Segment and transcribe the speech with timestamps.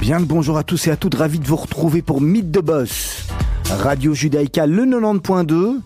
[0.00, 2.60] Bien le bonjour à tous et à toutes, ravi de vous retrouver pour Mythe de
[2.60, 3.26] Boss,
[3.70, 5.80] Radio Judaïka le 90.2,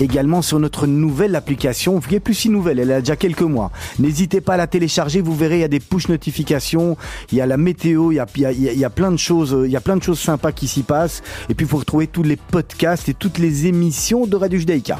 [0.00, 3.70] également sur notre nouvelle application, qui est plus si nouvelle, elle a déjà quelques mois.
[3.98, 6.96] N'hésitez pas à la télécharger, vous verrez, il y a des push notifications,
[7.32, 9.70] il y a la météo, il y a- il y a plein de choses, il
[9.70, 12.36] y a plein de choses sympas qui s'y passent, et puis vous retrouvez tous les
[12.36, 14.98] podcasts et toutes les émissions de Radio Judaïka.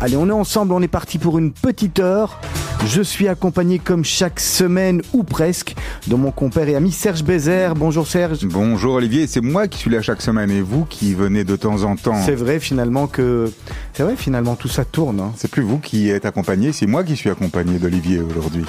[0.00, 2.40] Allez, on est ensemble, on est parti pour une petite heure.
[2.86, 5.74] Je suis accompagné comme chaque semaine ou presque
[6.06, 7.74] de mon compère et ami Serge Bézère.
[7.74, 8.44] Bonjour Serge.
[8.44, 11.82] Bonjour Olivier, c'est moi qui suis là chaque semaine et vous qui venez de temps
[11.84, 12.20] en temps.
[12.22, 13.50] C'est vrai finalement que
[13.94, 15.20] c'est vrai finalement tout ça tourne.
[15.20, 15.32] hein.
[15.36, 18.66] C'est plus vous qui êtes accompagné, c'est moi qui suis accompagné d'Olivier aujourd'hui.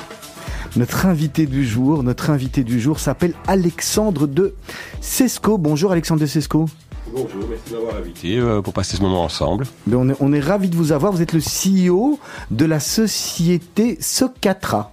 [0.77, 4.55] Notre invité du jour, notre invité du jour s'appelle Alexandre de
[5.01, 5.57] Sesco.
[5.57, 6.67] Bonjour Alexandre de Sesco.
[7.15, 9.65] Bonjour, merci de m'avoir invité euh, pour passer ce moment ensemble.
[9.87, 11.13] Ben, on est, on est ravi de vous avoir.
[11.13, 12.19] Vous êtes le CEO
[12.51, 14.91] de la société Socatra.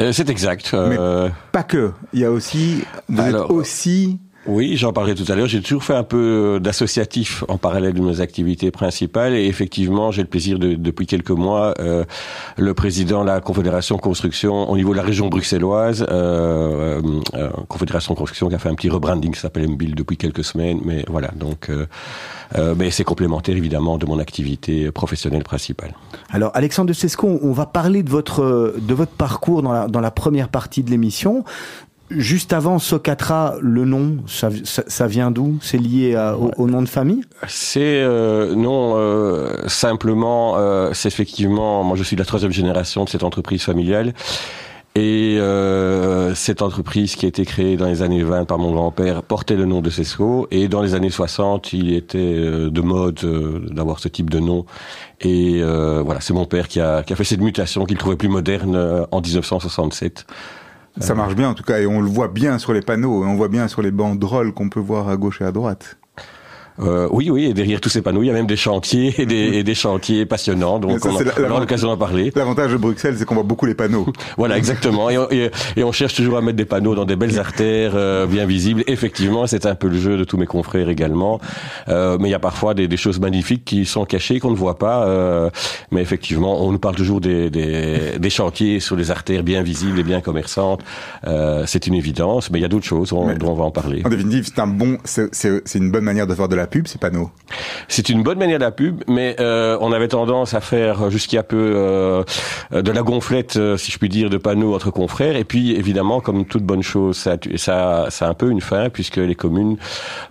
[0.00, 0.72] Euh, c'est exact.
[0.74, 4.18] euh, Pas que, il y a aussi, vous Alors, êtes aussi,
[4.48, 5.46] Oui, j'en parlerai tout à l'heure.
[5.46, 6.16] J'ai toujours fait un peu
[6.56, 11.06] euh, d'associatif en parallèle de mes activités principales et effectivement, j'ai le plaisir de, depuis
[11.06, 12.04] quelques mois, euh,
[12.56, 17.02] le président de la Confédération Construction au niveau de la région bruxelloise, euh,
[17.34, 20.80] euh, Confédération Construction qui a fait un petit rebranding qui s'appelle MBIL depuis quelques semaines,
[20.82, 21.86] mais voilà, donc euh,
[22.56, 25.92] euh, c'est complémentaire évidemment de mon activité professionnelle principale.
[26.30, 29.88] Alors Alexandre de Sesco, on va parler de votre euh, de votre parcours dans la
[29.88, 31.44] dans la première partie de l'émission.
[32.10, 35.58] Juste avant Socatra, le nom, ça, ça, ça vient d'où?
[35.60, 37.22] C'est lié à- au, au nom de famille?
[37.46, 43.04] C'est euh, non euh, simplement, euh, c'est effectivement, moi je suis de la troisième génération
[43.04, 44.14] de cette entreprise familiale.
[44.94, 49.22] Et euh, cette entreprise qui a été créée dans les années 20 par mon grand-père
[49.22, 50.48] portait le nom de Cesco.
[50.50, 54.40] Et dans les années 60, il était euh, de mode euh, d'avoir ce type de
[54.40, 54.64] nom.
[55.20, 58.16] Et euh, voilà, c'est mon père qui a, qui a fait cette mutation qu'il trouvait
[58.16, 60.26] plus moderne en 1967.
[61.00, 63.26] Ça marche bien en tout cas, et on le voit bien sur les panneaux, et
[63.26, 65.98] on voit bien sur les banderoles qu'on peut voir à gauche et à droite.
[66.80, 69.26] Euh, oui, oui, et derrière tous ces panneaux, il y a même des chantiers et
[69.26, 70.78] des, et des chantiers passionnants.
[70.78, 72.32] Donc, Ça, on, a- aura l'occasion d'en parler.
[72.36, 74.06] L'avantage de Bruxelles, c'est qu'on voit beaucoup les panneaux.
[74.36, 75.10] Voilà, exactement.
[75.10, 77.92] Et on, et- et on cherche toujours à mettre des panneaux dans des belles artères
[77.94, 78.84] euh, bien visibles.
[78.86, 81.40] Effectivement, c'est un peu le jeu de tous mes confrères également.
[81.88, 84.56] Euh, mais il y a parfois des, des choses magnifiques qui sont cachées, qu'on ne
[84.56, 85.06] voit pas.
[85.06, 85.50] euh,
[85.90, 89.98] mais effectivement, on nous parle toujours des, des, des chantiers sur les artères bien visibles
[89.98, 90.82] et bien commerçantes.
[91.26, 93.64] Euh, c'est une évidence, mais il y a d'autres choses on- Mais- dont on va
[93.64, 94.02] en parler.
[94.04, 96.98] En définitive, c'est un bon, c'est une bonne manière de faire de la pub, ces
[96.98, 97.30] panneaux.
[97.88, 101.42] C'est une bonne manière de la pub, mais euh, on avait tendance à faire jusqu'à
[101.42, 102.22] peu euh,
[102.70, 105.34] de la gonflette, euh, si je puis dire, de panneaux entre confrères.
[105.36, 108.60] Et puis, évidemment, comme toute bonne chose, ça, a- ça, ça a un peu une
[108.60, 109.76] fin, puisque les communes,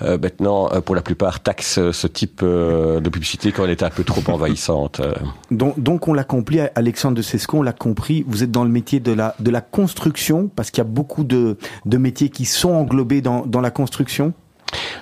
[0.04, 3.90] euh, maintenant, pour la plupart, taxent ce type euh, de publicité quand elle est un
[3.90, 5.02] peu trop envahissante.
[5.52, 8.70] Donc, donc on l'a compris, Alexandre de Sesco, on l'a compris, vous êtes dans le
[8.70, 12.46] métier de la, de la construction, parce qu'il y a beaucoup de, de métiers qui
[12.46, 14.34] sont englobés dans, dans la construction?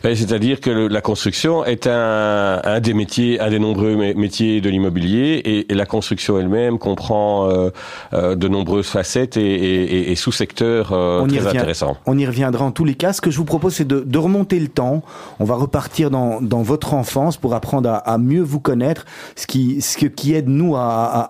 [0.03, 4.62] C'est-à-dire que le- la construction est un, un des métiers, un des nombreux mé- métiers
[4.62, 7.70] de l'immobilier, et, et la construction elle-même comprend euh,
[8.14, 11.58] euh, de nombreuses facettes et, et- et- et sous-secteurs euh, très revient.
[11.58, 11.98] intéressants.
[12.06, 13.14] On y reviendra en tous les cas.
[13.14, 15.02] Ce que je vous propose, c'est de, de remonter le temps.
[15.40, 19.06] On va repartir dans, dans votre enfance pour apprendre à, à mieux vous connaître,
[19.36, 20.81] ce qui, ce que- qui aide nous à,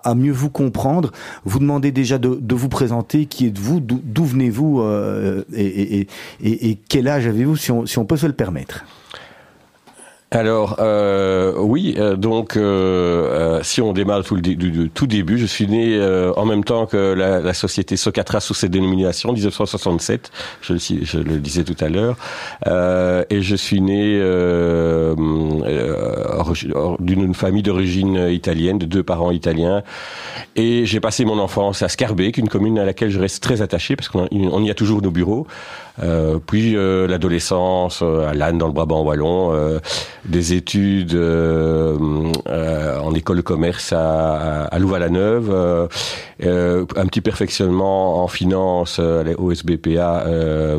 [0.04, 1.12] à- à mieux vous comprendre.
[1.46, 3.24] Vous demandez déjà de, de vous présenter.
[3.26, 3.80] Qui êtes-vous?
[3.80, 4.82] D'où d'où venez-vous?
[5.54, 8.84] Et, quel âge avez-vous, si on, si on peut se le permettre
[10.32, 15.68] Alors euh, oui, euh, donc euh, si on démarre tout du, tout début, je suis
[15.68, 15.98] né
[16.36, 21.38] en même temps que la, société Socatra sous cette dénomination, 1967, je, le je le
[21.38, 22.16] disais tout à l'heure,
[23.30, 24.20] et je suis né
[27.00, 29.82] d'une famille d'origine italienne, de deux parents italiens,
[30.56, 33.94] et j'ai passé mon enfance à Scarbeck, une commune à laquelle je reste très attaché
[33.94, 35.46] parce qu'on on y a toujours nos bureaux.
[36.02, 39.78] Euh, puis euh, l'adolescence euh, à Lannes dans le Brabant wallon, euh,
[40.24, 45.88] des études en école de commerce à, à, à Louvain-la-Neuve,
[46.40, 50.24] un petit perfectionnement en finance euh, au SBPA.
[50.26, 50.78] Euh,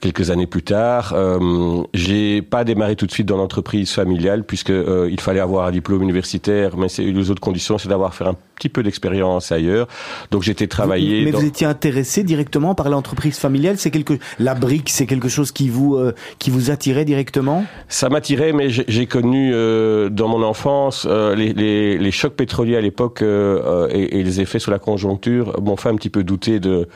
[0.00, 1.12] quelques années plus tard.
[1.14, 5.66] Euh, j'ai pas démarré tout de suite dans l'entreprise familiale puisque euh, il fallait avoir
[5.66, 9.52] un diplôme universitaire, mais c'est les autres conditions, c'est d'avoir fait un petit peu d'expérience
[9.52, 9.86] ailleurs.
[10.30, 11.24] Donc j'étais travaillé.
[11.24, 11.38] Mais dans...
[11.38, 13.78] vous étiez intéressé directement par l'entreprise familiale?
[13.78, 17.64] C'est quelque la brique, c'est quelque chose qui vous euh, qui vous attirait directement?
[17.88, 22.76] Ça m'attirait, mais j'ai connu euh, dans mon enfance euh, les, les, les, chocs pétroliers
[22.76, 26.24] à l'époque euh, et, et, les effets sur la conjoncture m'ont fait un petit peu
[26.24, 26.88] douter de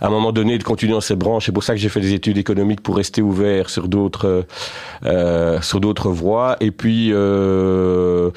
[0.00, 1.46] à un moment donné de continuer dans ces branches.
[1.46, 4.46] C'est pour ça que j'ai fait des études économiques pour rester ouvert sur d'autres
[5.04, 6.56] euh, sur d'autres voies.
[6.60, 8.30] Et puis euh,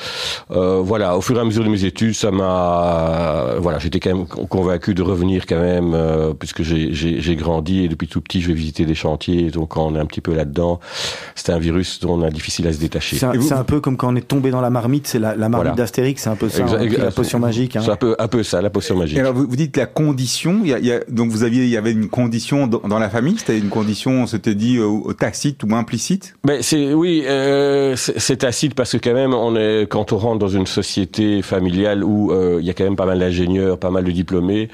[0.52, 4.14] euh, voilà, au fur et à mesure de mes études, ça m'a voilà, j'étais quand
[4.14, 8.48] même convaincu de revenir quand même euh, puisque j'ai grandi et depuis tout petit je
[8.48, 9.52] vais visiter des chantiers.
[9.52, 10.80] Donc quand on est un petit peu là-dedans,
[11.36, 13.18] c'est un virus dont on a difficile à se détacher.
[13.18, 15.50] C'est un, un, peu comme quand on est tombé dans la marmite, c'est la, la,
[15.50, 15.76] marmite voilà.
[15.76, 17.76] d'Astérix, c'est un peu ça, hein, la potion magique.
[17.76, 17.82] Hein.
[17.84, 19.18] C'est un peu un peu ça, la potion magique.
[19.18, 21.44] Et alors vous, vous dites la condition, il y a, il y a, donc vous
[21.54, 24.78] aviez il y avait une condition dans, la famille, c'était une condition, on s'était dit
[24.78, 26.36] euh, tacite ou implicite.
[26.46, 30.40] Mais c'est oui, euh, c'est tacite parce que quand même on est quand on rentre
[30.40, 33.92] dans une société familiale où euh, il y a quand même pas mal d'ingénieurs, pas
[33.92, 34.70] mal de diplômés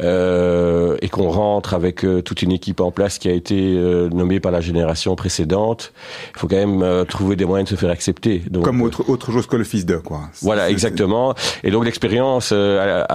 [0.00, 4.08] euh, et qu'on rentre avec euh, toute une équipe en place qui a été euh,
[4.08, 5.92] nommée par la génération précédente,
[6.34, 8.42] il faut quand même trouver des moyens de se faire accepter.
[8.50, 10.22] Donc, Comme autre, autre chose que le fils de quoi.
[10.42, 11.34] Voilà, exactement.
[11.62, 13.10] Et donc l'expérience dans,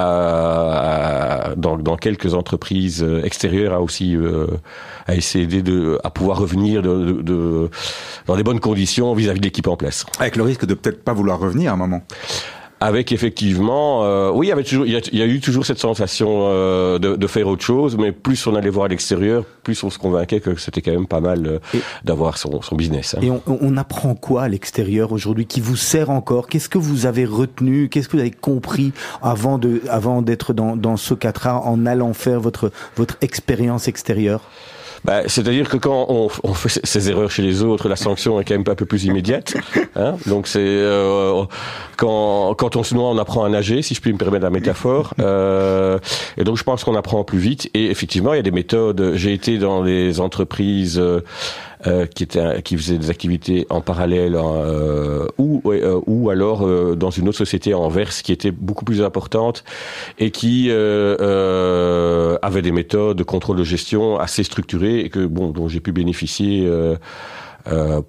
[1.57, 4.15] dans quelques entreprises extérieures a aussi
[5.07, 7.69] a essayé de à pouvoir revenir de, de, de
[8.27, 10.05] dans des bonnes conditions vis-à-vis -vis de l'équipe en place.
[10.19, 12.01] Avec le risque de peut-être pas vouloir revenir à un moment
[12.81, 15.39] avec effectivement, euh, oui, il y avait toujours, il y, a, il y, a, eu
[15.39, 18.87] toujours cette sensation euh, de, de, faire autre chose, mais plus on allait voir à
[18.89, 22.75] l'extérieur, plus on se convainquait que c'était quand même pas mal euh, d'avoir son, son,
[22.75, 23.15] business.
[23.15, 23.21] Hein.
[23.23, 26.47] Et on, on, apprend quoi à l'extérieur aujourd'hui qui vous sert encore?
[26.47, 27.87] Qu'est-ce que vous avez retenu?
[27.87, 32.41] Qu'est-ce que vous avez compris avant de, avant d'être dans, dans Socatra en allant faire
[32.41, 34.41] votre votre expérience extérieure?
[35.03, 38.45] Bah, C'est-à-dire que quand on, on, fait ces erreurs chez les autres, la sanction est
[38.45, 39.55] quand même un peu plus immédiate.
[39.97, 41.45] Hein Donc c'est euh,
[41.95, 44.49] quand, quand on se noie, on apprend à nager, si je puis me permettre la
[44.49, 45.13] métaphore.
[45.25, 45.97] Euh,
[46.37, 47.69] et donc je pense qu'on apprend plus vite.
[47.73, 49.13] Et effectivement, il y a des méthodes.
[49.15, 51.01] J'ai été dans des entreprises.
[51.87, 56.95] Euh, qui était qui faisait des activités en parallèle euh, ou euh, ou alors euh,
[56.95, 59.65] dans une autre société en verse qui était beaucoup plus importante
[60.17, 65.67] et qui avait des méthodes de contrôle de gestion assez structurées et que bon dont
[65.67, 66.69] j'ai pu bénéficier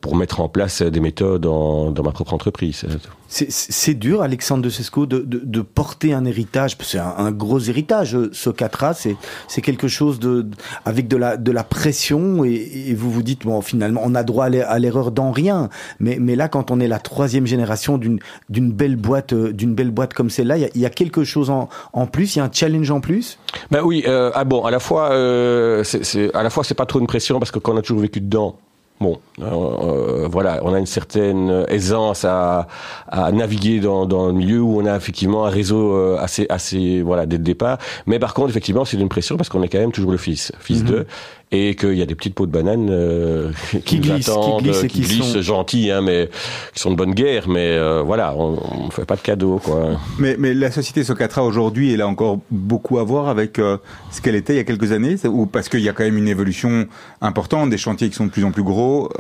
[0.01, 2.85] pour mettre en place des méthodes dans, dans ma propre entreprise.
[3.29, 6.77] C'est dur, Alexandre de Sesco, de, de, de, porter un héritage.
[6.81, 9.17] C'est un, un, gros héritage, ce 4A.
[9.49, 10.47] C'est quelque chose de,
[10.85, 12.53] avec de la, de la pression et,
[12.89, 15.71] et, vous vous dites, bon, finalement, on a droit à l'erreur dans rien.
[15.99, 20.15] Mais, mais là, quand on est la troisième génération d'une belle boîte, euh, belle boîte
[20.15, 22.51] comme celle-là, il y, y, a quelque chose en, en plus, il y a un
[22.53, 23.39] challenge en plus?
[23.71, 26.87] Ben oui, euh, ah bon, à la fois, euh, c'est à la fois c'est pas
[26.87, 28.57] trop une pression parce que quand on a toujours vécu dedans,
[28.99, 32.67] Bon, euh, euh, voilà, on a une certaine aisance à,
[33.09, 37.03] à naviguer dans, dans, le milieu où on a effectivement un réseau euh, assez, assez,
[37.03, 37.77] voilà, dès le départ.
[38.07, 40.51] Mais par contre, effectivement, c'est une pression parce qu'on est quand même toujours le fils,
[40.61, 40.91] fils mm -hmm.
[40.91, 41.07] de,
[41.53, 44.65] et qu'il y a des petites pots de banane euh, qui, qui, glissent, attendent, qui
[44.65, 45.43] glissent, qui, qui glissent sont...
[45.43, 46.29] gentils, hein, mais
[46.75, 47.49] qui sont de bonne guerre.
[47.49, 49.99] Mais euh, voilà, on, on fait pas de cadeaux, quoi.
[50.19, 53.79] Mais, mais la société Socatra aujourd'hui, elle a encore beaucoup à voir avec euh,
[54.11, 56.19] ce qu'elle était il y a quelques années, ou parce qu'il y a quand même
[56.19, 56.87] une évolution
[57.21, 59.11] importante, des chantiers qui sont de plus en plus gros.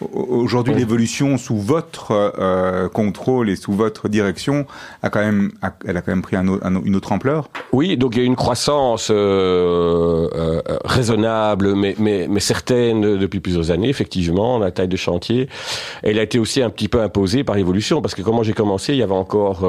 [0.00, 0.80] Aujourd'hui, oui.
[0.80, 4.66] l'évolution sous votre euh, contrôle et sous votre direction
[5.02, 7.48] a quand même, a, elle a quand même pris un, un, une autre ampleur.
[7.72, 13.40] Oui, donc il y a une croissance euh, euh, raisonnable, mais, mais, mais certaine depuis
[13.40, 13.88] plusieurs années.
[13.88, 15.48] Effectivement, la taille de chantier,
[16.02, 18.92] elle a été aussi un petit peu imposée par l'évolution, parce que comment j'ai commencé,
[18.92, 19.68] il y avait encore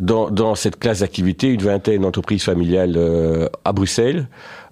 [0.00, 2.98] dans, dans cette classe d'activité une vingtaine d'entreprises familiales
[3.64, 4.26] à Bruxelles.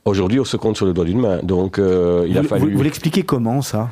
[0.04, 1.40] Aujourd'hui, on se compte sur le doigt d'une main.
[1.42, 2.70] Donc, euh, il a vous, fallu.
[2.70, 3.88] Vous, vous l'expliquez comment ça?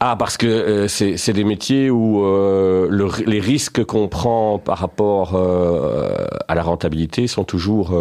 [0.00, 4.78] Ah, parce que euh, c'est des métiers où euh, le, les risques qu'on prend par
[4.78, 7.96] rapport euh, à la rentabilité sont toujours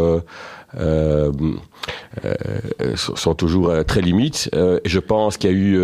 [0.80, 1.32] euh,
[2.26, 4.50] euh, sont toujours très limites.
[4.86, 5.80] je pense qu'il y a eu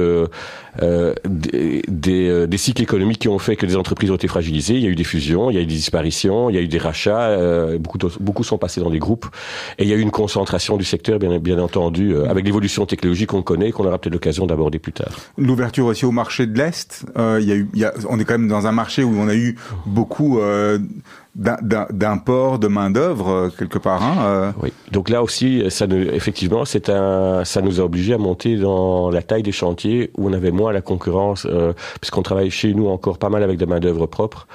[1.27, 4.75] des, cycles économiques qui ont fait que des entreprises ont été fragilisées.
[4.75, 6.61] Il y a eu des fusions, il y a eu des disparitions, il y a
[6.61, 7.35] eu des rachats.
[7.77, 9.27] beaucoup, beaucoup sont passés dans des groupes.
[9.77, 13.41] Et il y a eu une concentration du secteur, bien, entendu, avec l'évolution technologique qu'on
[13.41, 15.11] connaît, qu'on aura peut-être l'occasion d'aborder plus tard.
[15.37, 17.05] L'ouverture aussi au marché de l'Est.
[17.15, 19.55] on est quand même dans un marché où on a eu
[19.85, 20.39] beaucoup
[21.35, 24.03] d'import de main d'œuvre quelque part.
[24.03, 24.51] Hein, euh.
[24.61, 24.73] Oui.
[24.91, 29.21] Donc là aussi, ça effectivement, c'est un, ça nous a obligé à monter dans la
[29.21, 33.17] taille des chantiers où on avait moins la concurrence, euh, puisqu'on travaille chez nous encore
[33.17, 34.47] pas mal avec des main d'œuvre propres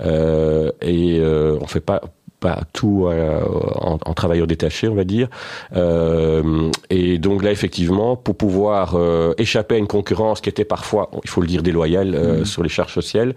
[0.00, 2.00] euh, et euh, on fait pas
[2.40, 3.40] pas tout euh,
[3.76, 5.28] en, en, travailleur détaché, on va dire.
[5.76, 11.10] Euh, et donc là, effectivement, pour pouvoir euh, échapper à une concurrence qui était parfois,
[11.22, 12.44] il faut le dire, déloyale euh, mmh.
[12.46, 13.34] sur les charges sociales,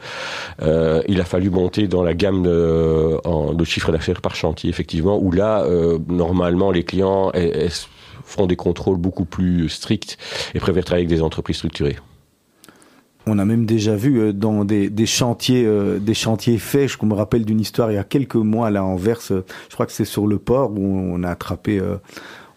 [1.08, 5.20] il a fallu monter dans la gamme de, en, de chiffre d'affaires par chantier, effectivement,
[5.20, 5.66] où là,
[6.08, 7.32] normalement, les clients
[8.24, 10.18] font des contrôles beaucoup plus stricts
[10.56, 11.98] et préfèrent travailler avec des entreprises structurées.
[13.26, 16.90] On a même déjà vu euh, dans des, chantiers, euh, des chantiers faits.
[16.90, 19.32] Je me rappelle d'une histoire il y a quelques mois là en Verse.
[19.70, 21.96] Je crois que c'est sur le port où on a attrapé euh,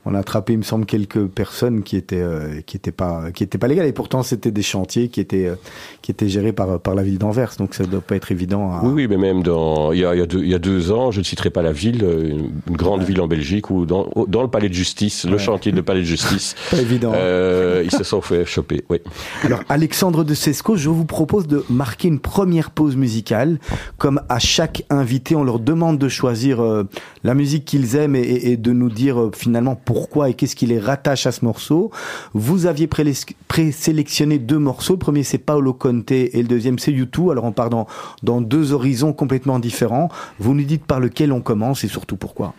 [0.07, 3.43] on a attrapé, il me semble, quelques personnes qui étaient euh, qui étaient pas qui
[3.43, 3.87] étaient pas légales.
[3.87, 5.57] Et pourtant, c'était des chantiers qui étaient euh,
[6.01, 7.55] qui étaient gérés par par la ville d'Anvers.
[7.59, 8.71] Donc, ça doit pas être évident.
[8.71, 8.85] À...
[8.85, 10.61] Oui, oui, mais même dans il y a il y a deux, il y a
[10.61, 14.09] deux ans, je ne citerai pas la ville, une, grande ville en Belgique où dans
[14.29, 17.13] dans le palais de justice, le chantier de palais de justice, pas évident.
[17.15, 18.85] Euh, ils se sont fait choper.
[18.89, 18.99] Oui.
[19.43, 23.59] Alors, Alexandre de Sesco, je vous propose de marquer une première pause musicale.
[23.99, 26.85] Comme à chaque invité, on leur demande de choisir euh,
[27.25, 30.67] la musique qu'ils aiment et, et, de nous dire finalement pourquoi pourquoi et qu'est-ce qui
[30.67, 31.91] les rattache à ce morceau.
[32.35, 34.93] Vous aviez présélectionné deux morceaux.
[34.93, 37.31] Le premier c'est Paolo Conte et le deuxième c'est YouTube.
[37.31, 37.87] Alors on part dans,
[38.23, 40.11] dans deux horizons complètement différents.
[40.39, 42.53] Vous nous dites par lequel on commence et surtout pourquoi.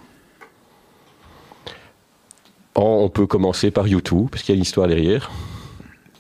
[2.73, 5.29] On peut commencer par YouTube parce qu'il y a une histoire derrière.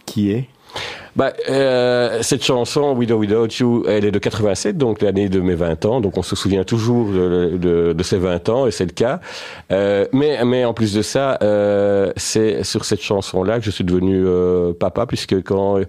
[0.05, 0.49] Qui est?
[1.17, 5.55] Bah, euh, cette chanson Widow Without You, elle est de 87, donc l'année de mes
[5.55, 8.85] 20 ans, donc on se souvient toujours de, de, de ces 20 ans, et c'est
[8.85, 9.19] le cas.
[9.71, 13.83] Euh, mais, mais en plus de ça, euh, c'est sur cette chanson-là que je suis
[13.83, 15.79] devenu euh, papa, puisque quand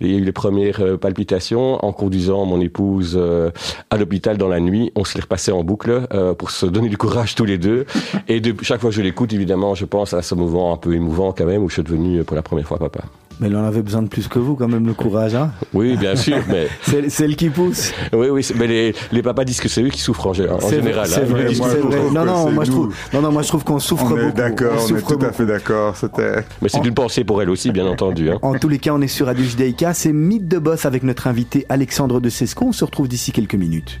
[0.00, 3.50] il y a eu les premières euh, palpitations, en conduisant mon épouse euh,
[3.90, 6.06] à l'hôpital dans la nuit, on se les repassait en boucle
[6.38, 7.84] pour se donner du courage tous les deux.
[8.28, 10.94] Et de, chaque fois que je l'écoute, évidemment, je pense à ce moment un peu
[10.94, 13.02] émouvant quand même, où je suis devenu pour la première fois papa.
[13.40, 15.96] Mais il en avait besoin de plus que vous, quand même, le courage, hein Oui,
[15.96, 16.68] bien sûr, mais...
[16.82, 17.92] c'est celle qui pousse.
[18.12, 20.60] Oui, oui, mais les, les papas disent que c'est eux qui souffrent en, général.
[20.60, 20.80] C'est hein.
[20.80, 22.10] vrai, c'est vrai.
[22.12, 24.32] Non, non, moi je trouve, non, non, moi je trouve qu'on souffre on beaucoup.
[24.32, 25.24] D'accord, on, on, est tout beaucoup.
[25.24, 25.96] à fait d'accord.
[25.96, 26.44] C'était.
[26.60, 28.30] Mais c'est une pensée pour elle aussi, bien entendu.
[28.30, 28.38] Hein.
[28.42, 29.94] En tous les cas, on est sur Radio Judaïka.
[29.94, 32.66] C'est Mythe de Boss avec notre invité Alexandre de Sesco.
[32.66, 34.00] On se retrouve d'ici quelques minutes.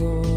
[0.00, 0.29] floor.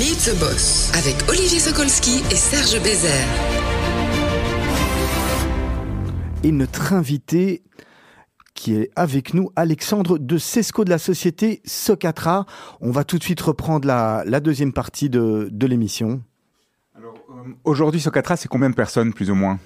[0.00, 3.28] The Boss avec Olivier Sokolski et Serge Bézère.
[6.42, 7.62] Et notre invité
[8.54, 12.46] qui est avec nous, Alexandre de Sesco de la société Socatra.
[12.80, 16.22] On va tout de suite reprendre la, la deuxième partie de, de l'émission.
[16.96, 19.58] Alors, euh, aujourd'hui, Socatra, c'est combien de personnes, plus ou moins?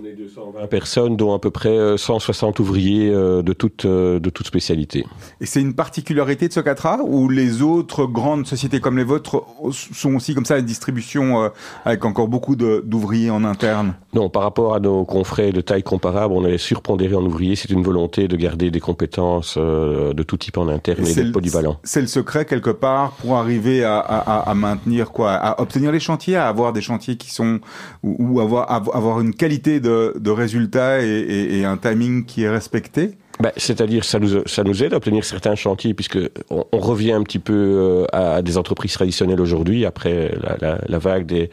[0.00, 4.20] On est 220 personnes, dont à peu près 160 euh, ouvriers euh, de toute, euh,
[4.20, 5.04] de toute spécialité.
[5.40, 10.14] Et c'est une particularité de Socatra ou les autres grandes sociétés comme les vôtres sont
[10.14, 11.50] aussi comme ça une distribution
[11.84, 13.94] avec encore beaucoup d'ouvriers en interne?
[14.14, 17.56] Non, par rapport à nos confrères de taille comparable, on est surpondéré en ouvriers.
[17.56, 21.32] C'est une volonté de garder des compétences de tout type en interne et, et d'être
[21.32, 21.78] polyvalent.
[21.84, 26.00] C'est le secret quelque part pour arriver à, à, à, maintenir quoi, à obtenir les
[26.00, 27.60] chantiers, à avoir des chantiers qui sont
[28.02, 33.50] ou, ou avoir avoir une qualité de, résultats et, un timing qui est respecté ben,
[33.56, 36.18] C'est-à-dire ça nous, ça nous aide à obtenir certains chantiers puisque
[36.50, 41.50] on, revient un petit peu euh, à des entreprises traditionnelles aujourd'hui après la, vague des,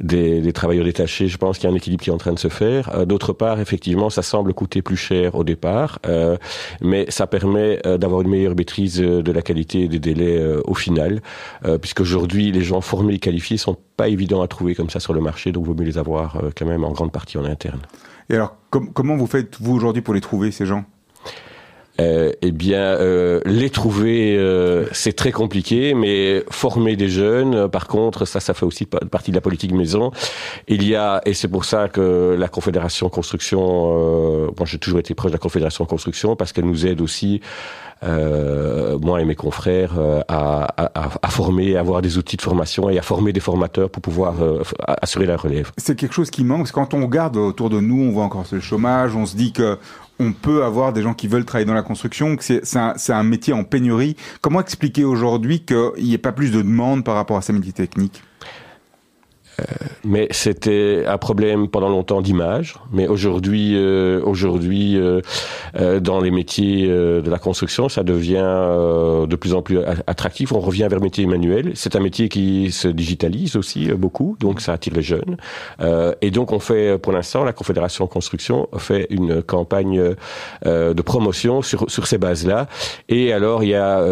[0.00, 1.28] des, travailleurs détachés.
[1.28, 2.94] Je pense qu'il y a un équilibre qui est en train de se faire.
[2.94, 6.36] Euh, d'autre part, effectivement, ça semble coûter plus cher au départ, euh,
[6.80, 11.20] mais ça permet d'avoir une meilleure maîtrise de la qualité des délais au final,
[11.80, 15.20] puisqu'aujourd'hui les gens formés et qualifiés sont pas évidents à trouver comme ça sur le
[15.20, 17.80] marché, donc il vaut mieux les avoir quand même en grande partie en interne.
[18.30, 20.84] Et alors, comment vous faites vous aujourd'hui pour les trouver ces gens?
[22.00, 27.86] Euh, eh bien, euh, les trouver, euh, c'est très compliqué, mais former des jeunes, par
[27.86, 30.10] contre, ça, ça fait aussi partie de la politique maison.
[30.68, 35.14] Il y a, et c'est pour ça que la Confédération Construction, moi j'ai toujours été
[35.14, 37.40] proche de la Confédération Construction, parce qu'elle nous aide aussi
[38.04, 39.92] euh, moi et mes confrères,
[40.28, 43.90] à, à, à, former, à avoir des outils de formation et à former des formateurs
[43.90, 44.34] pour pouvoir
[44.86, 45.70] assurer la relève.
[45.76, 48.24] C'est quelque chose qui manque, parce que quand on regarde autour de nous, on voit
[48.24, 49.78] encore le chômage, on se dit que
[50.22, 53.52] on peut avoir des gens qui veulent travailler dans la construction, que c'est un, métier
[53.52, 54.16] en pénurie.
[54.40, 57.72] Comment expliquer aujourd'hui qu'il n'y ait pas plus de demandes par rapport à ces métiers
[57.72, 58.22] techniques
[60.04, 62.76] mais c'était un problème pendant longtemps d'image.
[62.92, 65.20] Mais aujourd'hui, euh, aujourd'hui, euh,
[66.00, 70.52] dans les métiers de la construction, ça devient de plus en plus attractif.
[70.52, 71.72] On revient vers le métier manuel.
[71.74, 75.36] C'est un métier qui se digitalise aussi beaucoup, donc ça attire les jeunes.
[76.20, 80.14] et donc on fait, pour l'instant, la Confédération Construction fait une campagne
[80.64, 82.68] de promotion sur sur ces bases-là.
[83.08, 84.04] Et alors il y a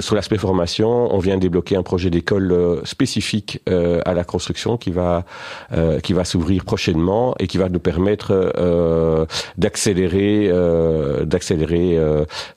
[0.00, 5.24] sur l'aspect formation, on vient débloquer un projet d'école spécifique à la construction qui va
[5.72, 9.26] euh, qui va s'ouvrir prochainement et qui va nous permettre euh,
[9.58, 11.98] d'accélérer euh, d'accélérer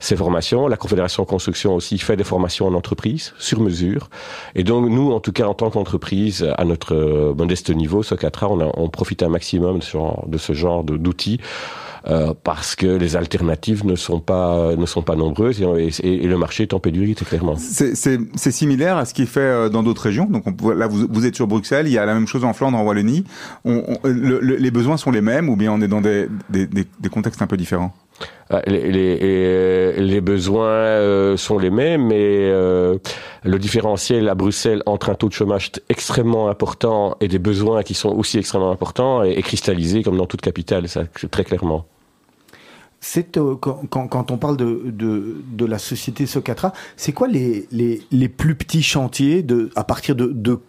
[0.00, 0.68] ces formations.
[0.68, 4.08] La Confédération Construction aussi fait des formations en entreprise sur mesure.
[4.54, 8.72] Et donc nous, en tout cas en tant qu'entreprise, à notre modeste niveau, Socatra, on,
[8.74, 11.40] on profite un maximum de ce genre d'outils
[12.10, 16.62] euh, parce que les alternatives ne sont pas ne sont pas nombreuses et, le marché
[16.62, 17.56] est en pénurie très clairement.
[17.58, 20.24] C'est similaire à ce qui est fait euh, dans d'autres régions.
[20.24, 22.54] Donc on, là vous, vous, êtes sur Bruxelles, il y a la même chose en
[22.54, 23.24] Flandre, en Wallonie.
[23.66, 27.42] On, les besoins sont les mêmes ou bien on est dans des, des, des, contextes
[27.42, 27.92] un peu différents?
[28.52, 35.14] Euh, les, les, les, besoins sont les mêmes, mais le différentiel à Bruxelles entre un
[35.14, 39.42] taux de chômage extrêmement important et des besoins qui sont aussi extrêmement importants est, est
[39.42, 41.84] cristallisé comme dans toute capitale, ça, très clairement
[43.00, 47.68] c'est euh, quand, on parle de, la société Socatra, c'est quoi les,
[48.36, 49.44] plus petits chantiers
[49.76, 50.60] à partir de,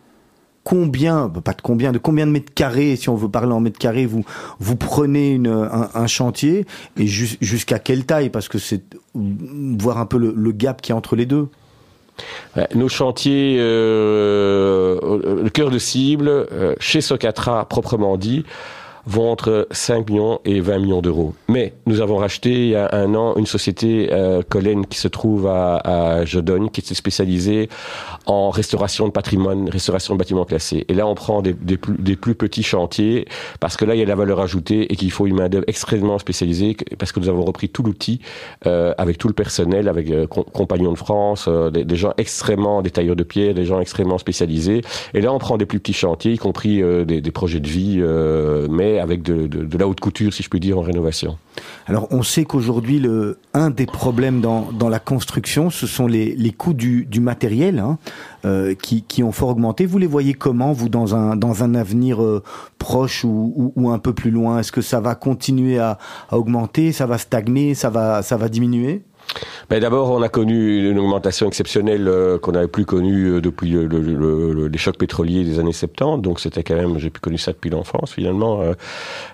[0.63, 3.59] combien, bah, pas de combien, de combien de mètres carrés, si on veut parler en
[3.59, 6.65] mètres carrés, vous, prenez un, chantier
[6.97, 8.29] et jusqu'à quelle taille?
[8.29, 8.83] Parce que c'est
[9.15, 11.47] voir un peu le, gap qui est entre les deux.
[12.75, 18.43] Nos chantiers, euh, le cœur de cible, euh, chez Socatra proprement dit,
[19.05, 21.33] vont entre 5 millions et 20 millions d'euros.
[21.47, 25.07] Mais nous avons racheté il y a un an une société euh, Collen qui se
[25.07, 27.69] trouve à, à Jodogne, qui est spécialisée
[28.25, 30.85] en restauration de patrimoine, restauration de bâtiments classés.
[30.88, 33.25] Et là, on prend des, des, plus, des plus petits chantiers
[33.59, 35.65] parce que là, il y a la valeur ajoutée et qu'il faut une main d'œuvre
[35.67, 38.19] extrêmement spécialisée parce que nous avons repris tout l'outil
[38.65, 42.91] euh, avec tout le personnel, avec euh, Compagnons de France, euh, des, gens extrêmement, des
[42.91, 44.81] tailleurs de pierre, des gens extrêmement spécialisés.
[45.13, 47.67] Et là, on prend des plus petits chantiers, y compris euh, des, des, projets de
[47.67, 48.67] vie, euh,
[48.99, 51.38] avec de, la haute couture, si je puis dire, en rénovation.
[51.88, 53.01] Alors, on sait qu'aujourd'hui,
[53.53, 57.79] un des problèmes dans, la construction, ce sont les, coûts du, matériel.
[57.79, 57.97] Hein.
[58.45, 59.85] Euh, qui, ont fort augmenté.
[59.85, 62.41] Vous les voyez comment, vous, dans un, avenir euh,
[62.77, 64.59] proche ou, un peu plus loin?
[64.59, 65.97] Est-ce que ça va continuer à,
[66.31, 69.03] augmenter Ça va stagner ça va diminuer?
[69.69, 73.69] Ben D'abord, on a connu une augmentation exceptionnelle euh, qu'on n'avait plus connue euh, depuis
[73.71, 76.21] le, le, le, les chocs pétroliers des années 70.
[76.21, 78.61] Donc c'était quand même, j'ai plus connu ça depuis l'enfance finalement.
[78.61, 78.73] Euh,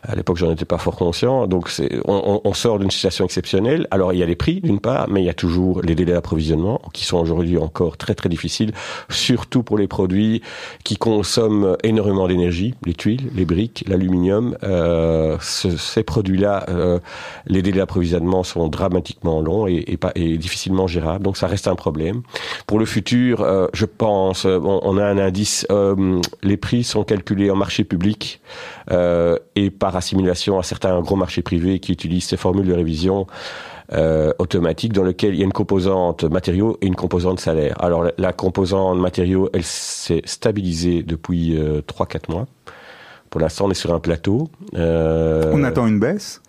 [0.03, 1.47] à l'époque, j'en étais pas fort conscient.
[1.47, 1.69] Donc
[2.05, 3.88] on, on, sort d'une situation exceptionnelle.
[3.91, 6.13] Alors il y a les prix d'une part, mais il y a toujours les délais
[6.13, 8.71] d'approvisionnement qui sont aujourd'hui encore très très difficiles,
[9.10, 10.41] surtout pour les produits
[10.84, 14.58] qui consomment énormément d'énergie, les tuiles, les briques, l'aluminium.
[14.63, 16.99] Euh, ce, ces produits-là, euh,
[17.45, 21.24] les délais d'approvisionnement sont dramatiquement longs et, et, difficilement gérable.
[21.24, 22.21] Donc ça reste un problème.
[22.67, 25.65] Pour le futur, euh, je pense, euh, on, a un indice.
[25.71, 28.41] Euh, les prix sont calculés en marché public
[29.56, 33.28] et par assimilation à certains gros marchés privés qui utilisent ces formules de révision.
[33.93, 37.76] Euh, automatique dans lequel il y a une composante matériaux et une composante salaire.
[37.84, 42.48] Alors la, composante matériaux, elle s'est stabilisée depuis euh, 3-4 mois.
[43.30, 44.50] Pour l'instant, on est sur un plateau.
[44.74, 46.41] On attend une baisse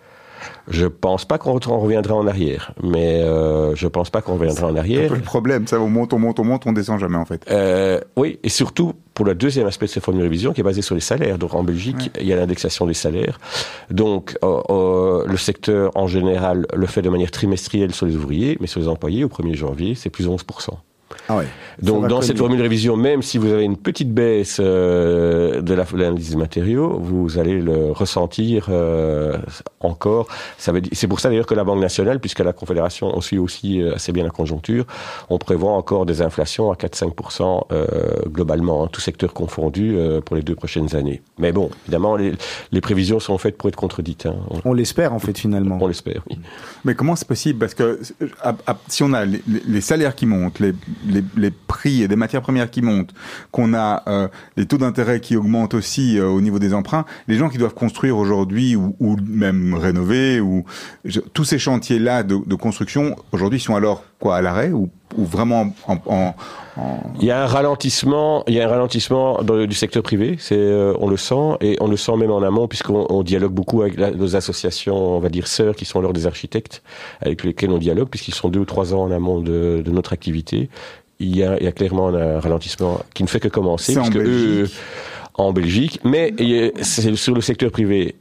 [0.67, 4.75] je pense pas qu'on reviendra en arrière, mais euh, je pense pas qu'on reviendra en
[4.75, 5.01] arrière.
[5.01, 7.17] C'est un peu le problème, ça, on monte, on monte, on monte, on descend jamais
[7.17, 7.45] en fait.
[7.49, 10.63] Euh, oui, et surtout pour le deuxième aspect de cette formule de révision qui est
[10.63, 11.39] basé sur les salaires.
[11.39, 12.21] Donc en Belgique, ouais.
[12.21, 13.39] il y a l'indexation des salaires.
[13.89, 18.57] Donc euh, euh, le secteur en général le fait de manière trimestrielle sur les ouvriers,
[18.59, 20.43] mais sur les employés au 1er janvier, c'est plus 11
[21.29, 21.47] ah ouais.
[21.81, 25.73] Donc dans cette formule de révision, même si vous avez une petite baisse euh, de
[25.73, 29.37] l'indice des matériaux, vous allez le ressentir euh,
[29.79, 30.27] encore.
[30.57, 33.95] C'est pour ça d'ailleurs que la Banque nationale, puisque la Confédération on suit aussi euh,
[33.95, 34.85] assez bien la conjoncture,
[35.29, 37.85] on prévoit encore des inflations à 4-5% euh,
[38.27, 41.21] globalement, hein, tout secteur confondu euh, pour les deux prochaines années.
[41.37, 42.33] Mais bon, évidemment, les,
[42.71, 44.25] les prévisions sont faites pour être contredites.
[44.25, 44.35] Hein.
[44.49, 45.77] On, on l'espère en fait finalement.
[45.81, 46.23] On l'espère.
[46.29, 46.39] Oui.
[46.85, 47.59] Mais comment c'est possible?
[47.59, 47.99] Parce que
[48.41, 50.73] à, à, si on a les, les salaires qui montent, les
[51.05, 53.13] les, les, prix des matières premières qui montent,
[53.51, 57.35] qu'on a euh, les taux d'intérêt qui augmentent aussi euh, au niveau des emprunts, les
[57.35, 60.65] gens qui doivent construire aujourd'hui ou, ou, même rénover, ou
[61.05, 65.25] je, tous ces chantiers-là de, de, construction, aujourd'hui sont alors quoi à l'arrêt ou, ou,
[65.25, 66.35] vraiment en, en,
[66.77, 70.37] en, Il y a un ralentissement, il y a un ralentissement dans, du secteur privé,
[70.39, 73.81] c'est euh, on le sent et on le sent même en amont puisqu'on dialogue beaucoup
[73.81, 76.83] avec la, nos associations, on va dire sœurs qui sont leurs des architectes
[77.21, 80.13] avec lesquels on dialogue puisqu'ils sont deux ou trois ans en amont de, de notre
[80.13, 80.69] activité
[81.19, 83.97] il y, a, il y a clairement un ralentissement qui ne fait que commencer.
[83.97, 84.21] En Belgique.
[84.21, 84.69] Eux,
[85.33, 85.99] en Belgique.
[86.03, 86.33] Mais
[86.81, 88.15] c'est sur le secteur privé.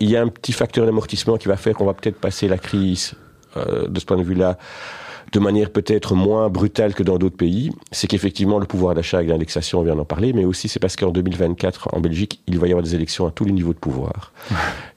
[0.00, 2.58] Il y a un petit facteur d'amortissement qui va faire qu'on va peut-être passer la
[2.58, 3.14] crise
[3.56, 4.58] euh, de ce point de vue-là
[5.32, 9.30] de manière peut-être moins brutale que dans d'autres pays, c'est qu'effectivement le pouvoir d'achat avec
[9.30, 12.66] l'indexation, on vient d'en parler, mais aussi c'est parce qu'en 2024, en Belgique, il va
[12.66, 14.32] y avoir des élections à tous les niveaux de pouvoir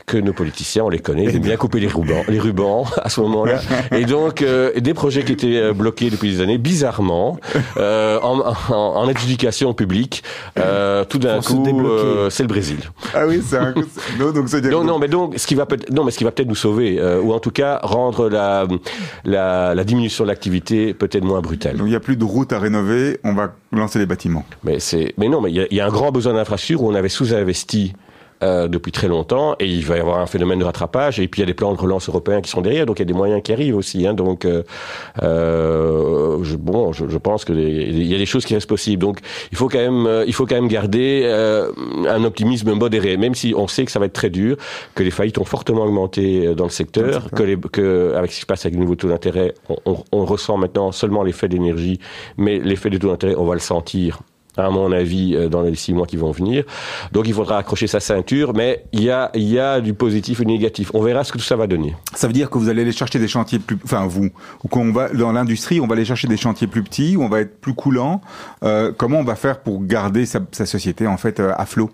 [0.09, 3.09] que nos politiciens, on les connaît, ils aiment bien couper les rubans, les rubans à
[3.09, 3.61] ce moment-là.
[3.91, 7.39] Et donc, euh, des projets qui étaient euh, bloqués depuis des années, bizarrement,
[7.77, 10.23] euh, en, en, en, adjudication publique,
[10.57, 11.63] euh, tout d'un coup,
[12.29, 12.79] c'est le Brésil.
[13.13, 13.83] Ah oui, c'est un coup.
[14.19, 16.23] non, donc c'est non, non, mais donc, ce qui va peut-être, non, mais ce qui
[16.23, 18.65] va peut-être nous sauver, ou en tout cas rendre la,
[19.25, 21.77] la, la diminution de l'activité peut-être moins brutale.
[21.77, 24.45] Donc, il n'y a plus de routes à rénover, on va lancer les bâtiments.
[24.63, 26.95] Mais c'est, mais non, mais il y, y, a un grand besoin d'infrastructure où on
[26.95, 27.93] avait sous-investi
[28.41, 31.41] euh, depuis très longtemps et il va y avoir un phénomène de rattrapage et puis
[31.41, 33.05] il y a des plans de relance européens qui sont derrière donc il y a
[33.05, 34.63] des moyens qui arrivent aussi hein, donc euh,
[35.21, 39.01] euh, je, bon je, je pense que il y a des choses qui restent possibles.
[39.01, 39.19] Donc
[39.51, 41.71] il faut quand même il faut quand même garder euh,
[42.07, 44.57] un optimisme modéré même si on sait que ça va être très dur
[44.95, 48.41] que les faillites ont fortement augmenté dans le secteur que, les, que avec ce qui
[48.41, 51.99] se passe avec le nouveau taux d'intérêt on, on, on ressent maintenant seulement l'effet d'énergie
[52.37, 54.19] mais l'effet des taux d'intérêt on va le sentir
[54.65, 56.63] à mon avis, euh, dans les six mois qui vont venir.
[57.11, 60.41] Donc il faudra accrocher sa ceinture, mais il y a, il y a du positif
[60.41, 60.91] et du négatif.
[60.93, 61.95] On verra ce que tout ça va donner.
[62.13, 64.29] Ça veut dire que vous allez aller chercher des chantiers plus, enfin vous,
[64.63, 67.29] ou qu'on va dans l'industrie, on va aller chercher des chantiers plus petits, où on
[67.29, 68.21] va être plus coulant.
[68.63, 71.89] Euh, comment on va faire pour garder sa, sa société en fait euh, à flot?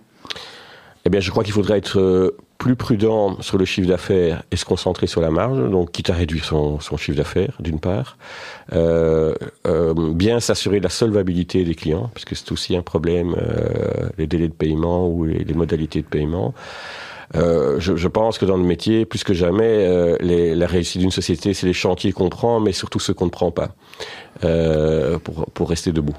[1.05, 2.33] Eh bien, je crois qu'il faudrait être
[2.65, 6.13] plus prudent sur le chiffre d'affaires et se concentrer sur la marge, donc quitte à
[6.13, 8.17] réduire son, chiffre d'affaires, d'une part.
[8.73, 9.35] Euh,
[9.67, 14.25] euh, bien s'assurer de la solvabilité des clients, puisque c'est aussi un problème, euh, les
[14.25, 16.55] délais de paiement ou les, modalités de paiement.
[17.35, 21.73] Je, pense que dans le métier, plus que jamais, la réussite d'une société, c'est les
[21.73, 23.75] chantiers qu'on prend, mais surtout ceux qu'on ne prend pas,
[25.23, 26.17] pour, pour rester debout.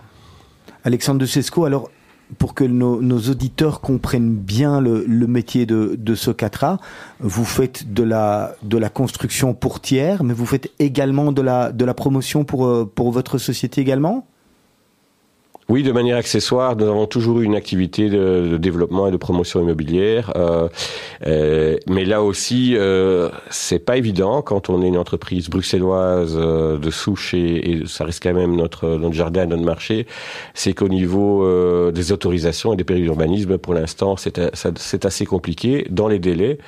[0.85, 1.90] Alexandre de Cesco, alors
[2.38, 6.78] pour que nos, nos, auditeurs comprennent bien le, métier de, de, Socatra,
[7.20, 11.94] vous faites de la, de la construction pour tiers, mais vous faites également de la,
[11.94, 14.26] promotion pour, pour votre société également?
[15.68, 19.16] Oui, de manière accessoire, nous avons toujours eu une activité de, de développement et de
[19.16, 20.68] promotion immobilière, euh,
[21.26, 26.79] euh, mais là aussi, euh, c'est pas évident quand on est une entreprise bruxelloise euh,
[26.79, 30.07] de souche et, et, ça reste quand même notre notre jardin, notre marché.
[30.55, 35.26] C'est qu'au niveau euh, des autorisations et des périodes d'urbanisme, pour l'instant, c'est c'est assez
[35.26, 36.59] compliqué dans les délais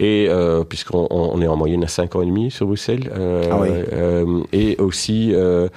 [0.00, 3.58] et euh, puisqu'on on est en moyenne à 5 ans et demi sur Bruxelles, ah
[3.60, 4.42] oui.
[4.52, 5.68] et aussi euh,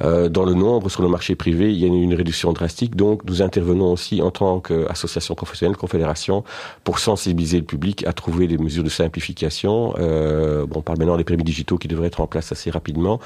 [0.00, 2.96] dans le nombre sur le marché privé, il y a une, réduction drastique.
[2.96, 6.44] Donc, nous intervenons aussi en tant qu'association professionnelle, confédération,
[6.84, 9.94] pour sensibiliser le public à trouver des mesures de simplification.
[9.98, 13.20] Euh, bon, on parle maintenant des permis digitaux qui devraient être en place assez rapidement.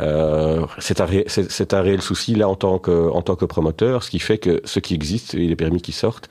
[0.00, 4.02] Euh, c'est un, c'est un réel souci là en tant que en tant que promoteur,
[4.02, 6.28] ce qui fait que ce qui existe et les permis qui sortent,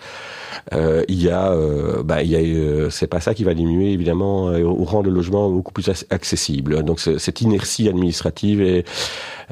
[0.74, 3.54] euh, il y a, euh, bah, il y a, euh, c'est pas ça qui va
[3.54, 6.84] diminuer évidemment au rang de logement beaucoup plus accessible.
[6.84, 8.86] Donc cette inertie administrative est,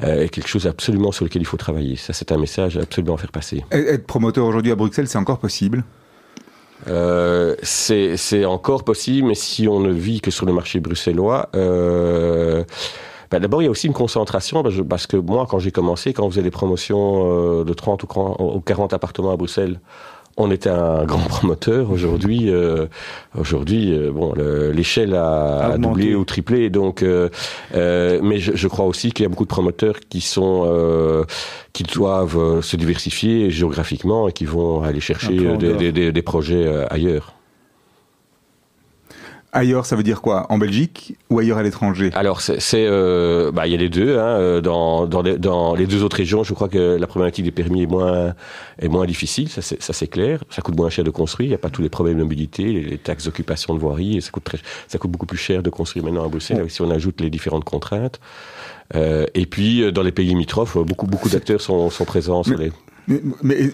[0.02, 1.96] est quelque chose absolument sur lequel il faut travailler.
[1.96, 3.64] Ça, c'est un message absolument à faire passer.
[3.70, 5.84] Être promoteur aujourd'hui à Bruxelles, c'est encore possible?
[6.88, 12.64] Euh, c'est encore possible, mais si on ne vit que sur le marché bruxellois, euh,
[13.30, 16.24] ben D'abord, il y a aussi une concentration, parce que moi, quand j'ai commencé, quand
[16.24, 19.78] on faisait des promotions de 30 ou 40 appartements à Bruxelles,
[20.40, 21.90] on était un grand promoteur.
[21.90, 22.86] Aujourd'hui, euh,
[23.38, 24.34] aujourd'hui, euh, bon,
[24.72, 26.70] l'échelle a, doublé ou triplé.
[26.70, 27.28] Donc, euh,
[27.72, 31.26] mais je, crois aussi qu'il y a beaucoup de promoteurs qui sont,
[31.72, 37.34] qui doivent se diversifier géographiquement et qui vont aller chercher des, projets ailleurs.
[39.52, 40.46] Ailleurs, ça veut dire quoi?
[40.48, 42.10] En Belgique ou ailleurs à l'étranger?
[42.14, 44.16] Alors, c'est, euh, bah, il y a les deux.
[44.16, 47.44] Hein, euh, dans, dans, les, dans les deux autres régions, je crois que la problématique
[47.44, 48.34] des permis est moins
[48.78, 49.48] est moins difficile.
[49.48, 50.44] Ça, c'est, ça c'est clair.
[50.50, 51.48] Ça coûte moins cher de construire.
[51.48, 54.18] Il n'y a pas tous les problèmes de mobilité, les, taxes d'occupation de voirie.
[54.18, 56.64] Et ça coûte très, ça coûte beaucoup plus cher de construire maintenant à Bruxelles.
[56.70, 58.20] Si on ajoute les différentes contraintes.
[58.94, 62.58] Euh, et puis, euh, dans les pays limitrophes, beaucoup beaucoup d'acteurs sont, sont présents sur
[62.58, 62.72] les
[63.08, 63.20] mais,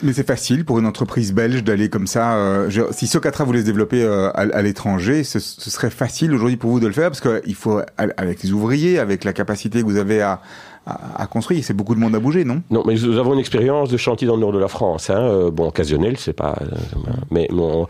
[0.02, 2.36] mais, c'est facile pour une entreprise belge d'aller comme ça.
[2.36, 6.70] Euh, si Socatra voulait se développer euh, à, l'étranger, ce, ce, serait facile aujourd'hui pour
[6.70, 9.98] vous de le faire parce qu'il faut, avec les ouvriers, avec la capacité que vous
[9.98, 10.40] avez à,
[10.86, 11.64] à, construire.
[11.64, 12.62] C'est beaucoup de monde à bouger, non?
[12.70, 15.10] Non, mais nous avons une expérience de chantier dans le nord de la France.
[15.10, 15.18] Hein.
[15.18, 16.56] Euh, bon, occasionnel, c'est pas.
[16.62, 16.76] Euh,
[17.32, 17.88] mais bon,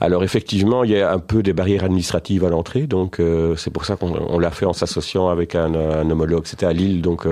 [0.00, 3.70] alors effectivement, il y a un peu des barrières administratives à l'entrée, donc euh, c'est
[3.70, 6.46] pour ça qu'on l'a fait en s'associant avec un, un homologue.
[6.46, 7.26] C'était à Lille, donc.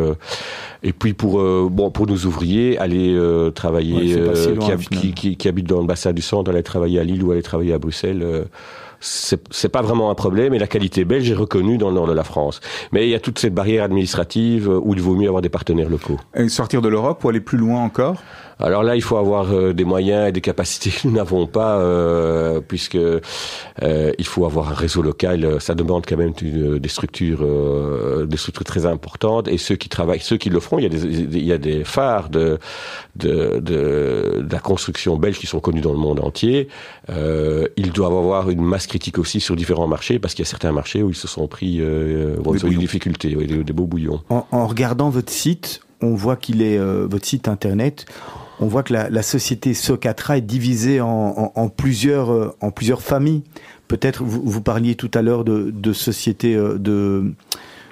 [0.84, 3.18] et puis pour bon pour nos ouvriers, aller
[3.54, 4.16] travailler
[4.90, 7.42] qui, qui, qui, habitent dans le bassin du centre, aller travailler à Lille ou aller
[7.42, 8.46] travailler à Bruxelles
[9.00, 12.12] c'est pas vraiment un problème et la qualité belge est reconnue dans le nord de
[12.12, 12.60] la France.
[12.92, 15.88] Mais il y a toute cette barrière administrative où il vaut mieux avoir des partenaires
[15.88, 16.18] locaux.
[16.34, 18.22] Et sortir de l'Europe ou aller plus loin encore?
[18.60, 21.78] Alors là, il faut avoir euh, des moyens et des capacités que nous n'avons pas,
[21.78, 23.20] euh, puisque euh,
[23.80, 25.60] il faut avoir un réseau local.
[25.60, 27.46] Ça demande quand même des structures,
[28.26, 29.48] des structures très importantes.
[29.48, 31.58] Et ceux qui travaillent, ceux qui le feront, il y a des, il y a
[31.58, 32.58] des phares de
[33.16, 36.68] de, de, la construction belge qui sont connus dans le monde entier.
[37.08, 40.72] ils doivent avoir une masse critique aussi sur différents marchés, parce qu'il y a certains
[40.72, 44.20] marchés où ils se sont pris euh, des, difficultés, des, beaux bouillons.
[44.28, 48.06] En, en, regardant votre site, on voit qu'il est votre site internet
[48.60, 53.42] on voit que la, société Socatra est divisée en, plusieurs, euh, en plusieurs familles.
[53.88, 57.32] Peut-être vous, vous, parliez tout à l'heure de, de société euh, de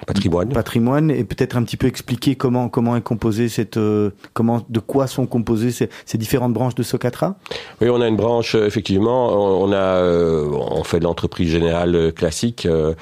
[0.05, 0.49] patrimoine.
[0.49, 4.79] Patrimoine et peut-être un petit peu expliquer comment comment est composée cette euh, comment de
[4.79, 7.35] quoi sont composées ces, ces, différentes branches de Socatra?
[7.81, 9.61] Oui, on a une branche effectivement.
[9.61, 12.93] On a on fait de l'entreprise générale classique euh,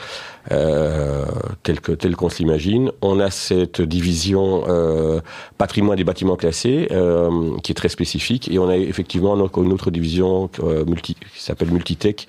[0.49, 2.91] tel que tel qu'on s'imagine.
[3.01, 5.19] On a cette division euh,
[5.57, 9.91] patrimoine des bâtiments classés euh, qui est très spécifique et on a effectivement une autre
[9.91, 12.27] division euh, multi, qui s'appelle Multitech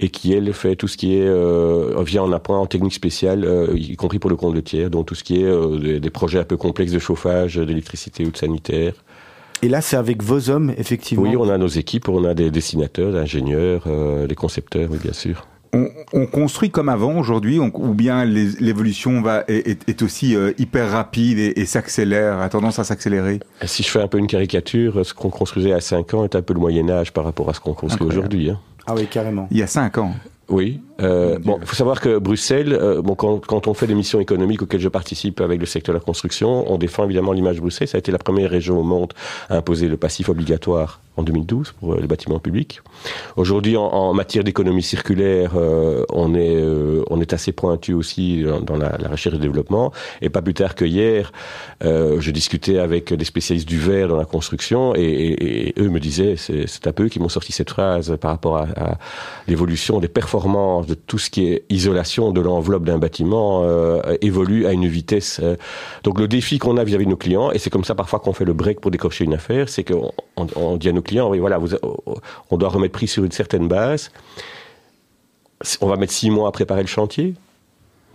[0.00, 3.44] et qui elle fait tout ce qui est euh, vient en appoint en technique spéciale,
[3.44, 6.10] euh, y compris pour le compte de tiers, donc tout ce qui est des, des,
[6.10, 8.92] projets un peu complexes de chauffage, d'électricité ou de sanitaire.
[9.62, 11.24] Et là, c'est avec vos hommes, effectivement.
[11.24, 13.84] Oui, on a nos équipes, on a des dessinateurs, des ingénieurs,
[14.28, 15.46] des concepteurs, oui, bien sûr
[16.12, 21.66] on, construit comme avant aujourd'hui, ou bien l'évolution va est, aussi euh, hyper rapide et,
[21.66, 25.72] s'accélère, a tendance à s'accélérer Si je fais un peu une caricature, ce qu'on construisait
[25.72, 28.06] à 5 ans est un peu le Moyen Âge par rapport à ce qu'on construit
[28.06, 28.50] aujourd'hui.
[28.50, 28.60] Hein.
[28.86, 29.48] Ah oui, carrément.
[29.50, 30.12] Il y a 5 ans.
[30.48, 30.80] Oui.
[31.02, 34.20] Euh, bon, il faut savoir que Bruxelles, euh, bon, quand, quand, on fait des missions
[34.20, 37.60] économiques auxquelles je participe avec le secteur de la construction, on défend évidemment l'image de
[37.60, 37.88] Bruxelles.
[37.88, 39.12] Ça a été la première région au monde
[39.48, 42.80] à imposer le passif obligatoire en 2012 pour les bâtiments publics.
[43.36, 45.52] Aujourd'hui, en, matière d'économie circulaire,
[46.10, 46.62] on est
[47.10, 49.92] on est assez pointu aussi dans, la, recherche et développement.
[50.22, 51.32] Et pas plus tard que hier,
[51.82, 56.86] je discutais avec des spécialistes du verre dans la construction et, eux me disaient, c'est
[56.86, 58.98] un peu qui m'ont sorti cette phrase par rapport à, à
[59.48, 63.64] l'évolution des performances de tout ce qui est isolation de l'enveloppe d'un bâtiment
[64.20, 65.40] évolue à une vitesse.
[66.04, 68.32] donc le défi qu'on a vis-à-vis de nos clients, et c'est comme ça parfois qu'on
[68.32, 71.38] fait le break pour décrocher une affaire, c'est qu'on on, dit à nos clients, oui,
[71.38, 71.70] voilà, vous,
[72.50, 74.10] on doit remettre prix sur une certaine base.
[75.80, 77.34] On va mettre six mois à préparer le chantier.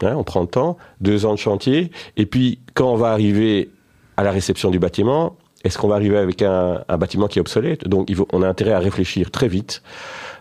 [0.03, 3.69] Hein, on prend le temps, deux ans de chantier, et puis quand on va arriver
[4.17, 7.87] à la réception du bâtiment, est-ce qu'on va arriver avec un, bâtiment qui est obsolète?
[7.87, 9.83] Donc, on a intérêt à réfléchir très vite,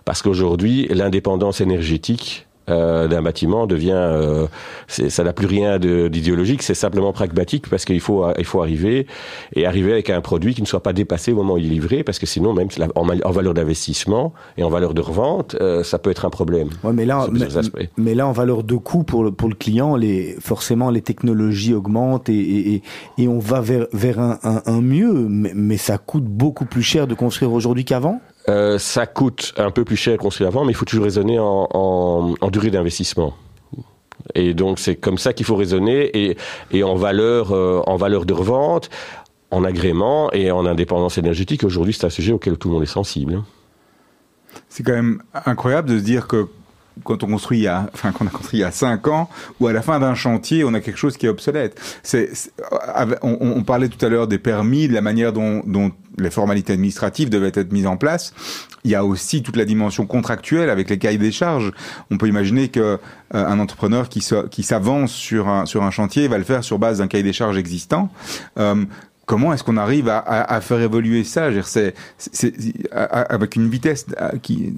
[0.04, 4.46] parce qu'aujourd'hui, l'indépendance énergétique euh, d'un bâtiment devient, euh,
[4.88, 9.06] ça n'a plus rien d'idéologique, c'est simplement pragmatique parce qu'il faut, il faut arriver
[9.54, 11.68] et arriver avec un produit qui ne soit pas dépassé au moment où il est
[11.68, 15.98] livré parce que sinon même en, valeur d'investissement et en valeur de revente, euh, ça
[15.98, 16.68] peut être un problème.
[16.84, 17.26] Ouais, mais là,
[17.96, 21.74] mais, là en valeur de coût pour le, pour le client, les, forcément les technologies
[21.74, 22.82] augmentent et, et,
[23.18, 26.82] et on va vers, vers un, un, un mieux, mais, mais ça coûte beaucoup plus
[26.82, 28.20] cher de construire aujourd'hui qu'avant?
[28.48, 31.38] Euh, ça coûte un peu plus cher qu'on construire avant, mais il faut toujours raisonner
[31.38, 33.34] en, durée d'investissement.
[34.34, 36.36] Et donc c'est comme ça qu'il faut raisonner
[36.72, 38.90] et, en valeur euh, en valeur de revente,
[39.50, 41.64] en agrément et en indépendance énergétique.
[41.64, 43.42] Aujourd'hui, c'est un sujet auquel tout le monde est sensible.
[44.68, 46.48] C'est quand même incroyable de se dire que
[47.04, 49.28] quand on construit il y a, enfin, qu'on a construit il y a cinq ans,
[49.58, 51.80] ou à la fin d'un chantier, on a quelque chose qui est obsolète.
[52.02, 52.30] C'est,
[53.22, 57.52] on, parlait tout à l'heure des permis, de la manière dont les formalités administratives devaient
[57.54, 58.32] être mises en place.
[58.84, 61.72] Il y a aussi toute la dimension contractuelle avec les cahiers des charges.
[62.10, 62.98] On peut imaginer que euh,
[63.32, 67.08] un entrepreneur qui, s'avance sur un, sur un chantier va le faire sur base d'un
[67.08, 68.10] cahier des charges existant.
[68.58, 68.84] Euh,
[69.26, 71.50] comment est-ce qu'on arrive à, faire évoluer ça?
[71.62, 71.94] C'est,
[72.92, 74.06] avec une vitesse
[74.42, 74.74] qui,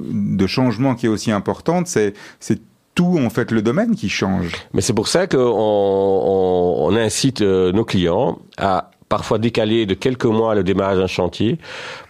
[0.00, 2.60] de changement qui est aussi importante, c'est, c'est
[2.96, 4.52] tout en fait le domaine qui change.
[4.72, 9.94] Mais c'est pour ça qu'on on, on incite euh, nos clients à parfois décaler de
[9.94, 11.58] quelques mois le démarrage d'un chantier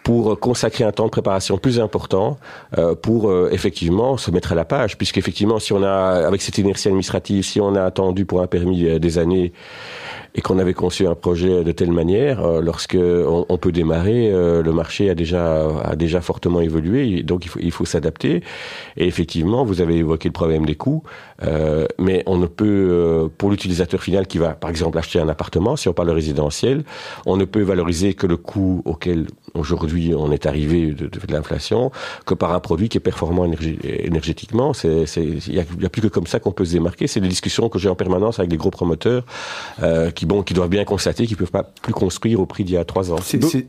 [0.06, 2.38] pour consacrer un temps de préparation plus important
[2.78, 6.42] euh, pour euh, effectivement se mettre à la page puisque effectivement si on a avec
[6.42, 9.52] cette inertie administrative si on a attendu pour un permis des années
[10.36, 14.30] et qu'on avait conçu un projet de telle manière, euh, lorsque on, on, peut démarrer,
[14.30, 18.42] euh, le marché a déjà a déjà fortement évolué, donc il faut il faut s'adapter.
[18.98, 21.02] Et effectivement, vous avez évoqué le problème des coûts,
[21.42, 25.28] euh, mais on ne peut euh, pour l'utilisateur final qui va par exemple acheter un
[25.30, 26.84] appartement, si on parle de résidentiel,
[27.24, 31.90] on ne peut valoriser que le coût auquel aujourd'hui on est arrivé de, de, l'inflation
[32.24, 33.46] que par un produit qui est performant
[33.82, 34.72] énergétiquement.
[34.72, 37.06] C'est il y a, plus que comme ça qu'on peut se démarquer.
[37.06, 39.24] C'est des discussions que j'ai en permanence avec des gros promoteurs
[39.82, 42.74] euh, qui bon, qui doivent bien constater qu'ils peuvent pas plus construire au prix d'il
[42.74, 43.16] y a trois ans.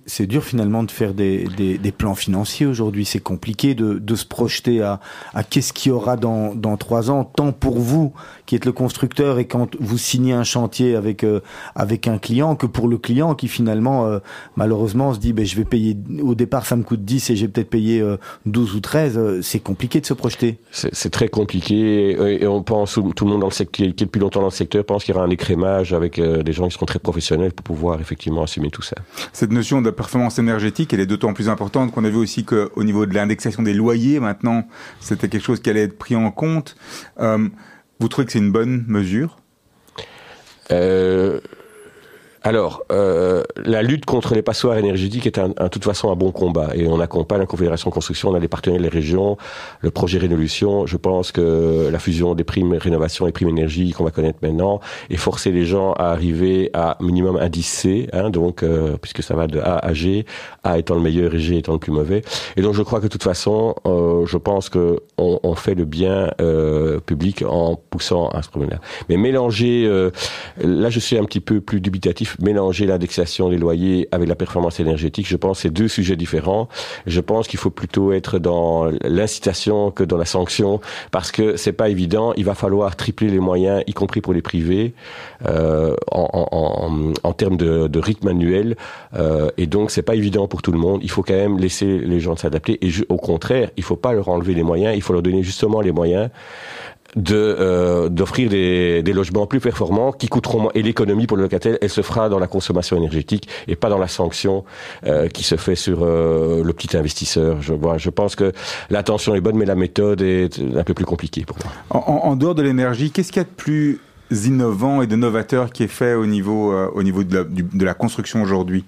[0.06, 3.06] C'est dur finalement de faire des, des, des plans financiers aujourd'hui.
[3.06, 5.00] C'est compliqué de, de, se projeter à,
[5.34, 8.14] à qu'est-ce qu'il y aura dans, dans trois ans, tant pour vous
[8.48, 11.42] qui êtes le constructeur et quand vous signez un chantier avec euh,
[11.76, 14.20] avec un client que pour le client qui finalement euh,
[14.56, 17.48] malheureusement se dit ben je vais payer au départ ça me coûte 10 et j'ai
[17.48, 18.04] peut-être payé
[18.46, 20.58] 12 euh, ou 13 c'est compliqué de se projeter.
[20.72, 24.20] C'est très compliqué et on pense tout le monde dans le secteur qui est depuis
[24.20, 26.86] longtemps dans le secteur pense qu'il y aura un écrémage avec des gens qui seront
[26.86, 28.96] très professionnels pour pouvoir effectivement assumer tout ça.
[29.34, 32.84] Cette notion de performance énergétique, elle est d'autant plus importante qu'on a vu aussi qu'au
[32.84, 34.66] niveau de l'indexation des loyers, maintenant,
[35.02, 36.76] c'était quelque chose qui allait être pris en compte.
[37.20, 37.50] Euh,
[38.00, 39.38] vous trouvez que c'est une bonne mesure?
[40.72, 41.40] Euh,
[42.48, 46.32] alors, euh, la lutte contre les passoires énergétiques est un, un, toute façon un bon
[46.32, 49.36] combat et on accompagne la Confédération Construction, on a des partenaires les régions,
[49.82, 50.86] le projet Révolution.
[50.86, 54.80] Je pense que la fusion des primes rénovation et primes énergie qu'on va connaître maintenant
[55.10, 59.36] et forcer les gens à arriver à minimum indice C, hein, donc euh, puisque ça
[59.36, 60.26] va de A à G,
[60.64, 62.22] A étant le meilleur et G étant le plus mauvais.
[62.56, 65.76] Et donc je crois que de toute façon, euh, je pense que on, on fait
[65.76, 68.80] le bien euh, public en poussant à ce problème-là.
[69.10, 70.12] Mais mélanger, euh,
[70.64, 74.80] là je suis un petit peu plus dubitatif mélanger l'indexation des loyers avec la performance
[74.80, 76.68] énergétique, je pense que c'est deux sujets différents.
[77.06, 80.80] Je pense qu'il faut plutôt être dans l'incitation que dans la sanction,
[81.12, 82.34] parce que c'est pas évident.
[82.38, 84.94] Il va falloir tripler les moyens, y compris pour les privés,
[85.48, 88.76] euh, en, en, en, termes de, de, rythme annuel.
[89.16, 91.02] Euh, et donc c'est pas évident pour tout le monde.
[91.04, 92.86] Il faut quand même laisser les gens s'adapter.
[92.86, 94.96] Et au contraire, il faut pas leur enlever les moyens.
[94.96, 96.30] Il faut leur donner justement les moyens
[97.16, 100.72] de euh, d'offrir des, des, logements plus performants qui coûteront moins.
[100.76, 103.98] Et l'économie pour le locataire elle se fera dans la consommation énergétique et pas dans
[103.98, 104.66] la sanction
[105.06, 107.62] euh, qui se fait sur euh, le petit investisseur.
[107.62, 108.52] Je vois je pense que
[108.90, 111.72] l'intention est bonne mais la méthode est un peu plus compliquée pour moi.
[111.90, 114.00] En, en dehors de l'énergie qu'est-ce qu'il y a de plus
[114.32, 117.86] innovant et de novateur qui est fait au niveau euh, au niveau de la, de
[117.86, 118.84] la construction aujourd'hui?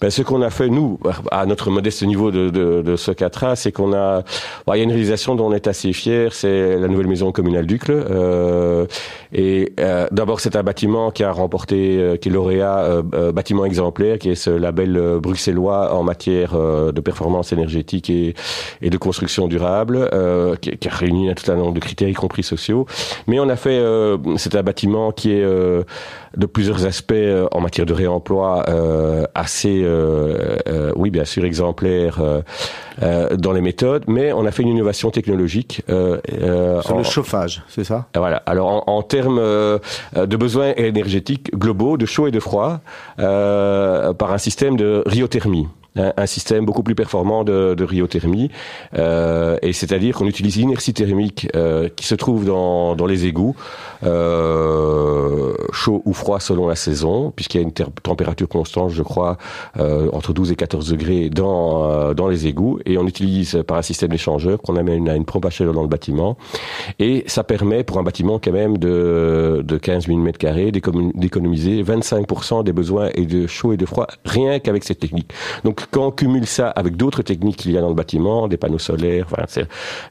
[0.00, 0.98] Ben, ce qu'on a fait nous,
[1.30, 4.22] à notre modeste niveau de, de, de ce 4A, c'est qu'on a,
[4.66, 7.32] bon, il y a une réalisation dont on est assez fier, c'est la nouvelle maison
[7.32, 7.92] communale d'Ucle.
[7.92, 8.86] Euh,
[9.32, 13.32] et euh, d'abord, c'est un bâtiment qui a remporté, euh, qui est lauréat euh, euh,
[13.32, 18.34] bâtiment exemplaire, qui est ce label bruxellois en matière de performance énergétique et,
[18.82, 20.08] et de construction durable,
[20.60, 22.86] qui, qui, a réuni un tout un nombre de critères, y compris sociaux.
[23.26, 23.82] Mais on a fait,
[24.36, 27.14] c'est un bâtiment qui est de plusieurs aspects
[27.52, 28.64] en matière de réemploi
[29.34, 32.20] assez, oui, bien sûr, exemplaire
[33.00, 35.82] dans les méthodes, mais on a fait une innovation technologique.
[35.86, 38.06] Sur le chauffage, c'est ça?
[38.14, 38.42] Voilà.
[38.46, 39.78] Alors en, en termes euh,
[40.14, 42.80] de besoins énergétiques globaux, de chaud et de froid,
[43.18, 48.50] euh, par un système de ryothermie un système beaucoup plus performant de, de ryothermie,
[48.96, 53.56] euh, et c'est-à-dire qu'on utilise l'inertie thermique euh, qui se trouve dans, dans les égouts,
[54.04, 59.38] euh, chaud ou froid selon la saison, puisqu'il y a une température constante, je crois,
[59.78, 63.76] euh, entre 12 et 14 degrés dans, euh, dans les égouts, et on utilise par
[63.76, 66.36] un système d'échangeur qu'on amène à une pompe à chaleur dans le bâtiment,
[66.98, 70.70] et ça permet pour un bâtiment quand même de, de 15 000 m2
[71.14, 75.32] d'économiser 25% des besoins et de chaud et de froid rien qu'avec cette technique.
[75.64, 78.56] Donc quand on cumule ça avec d'autres techniques qu'il y a dans le bâtiment, des
[78.56, 79.26] panneaux solaires,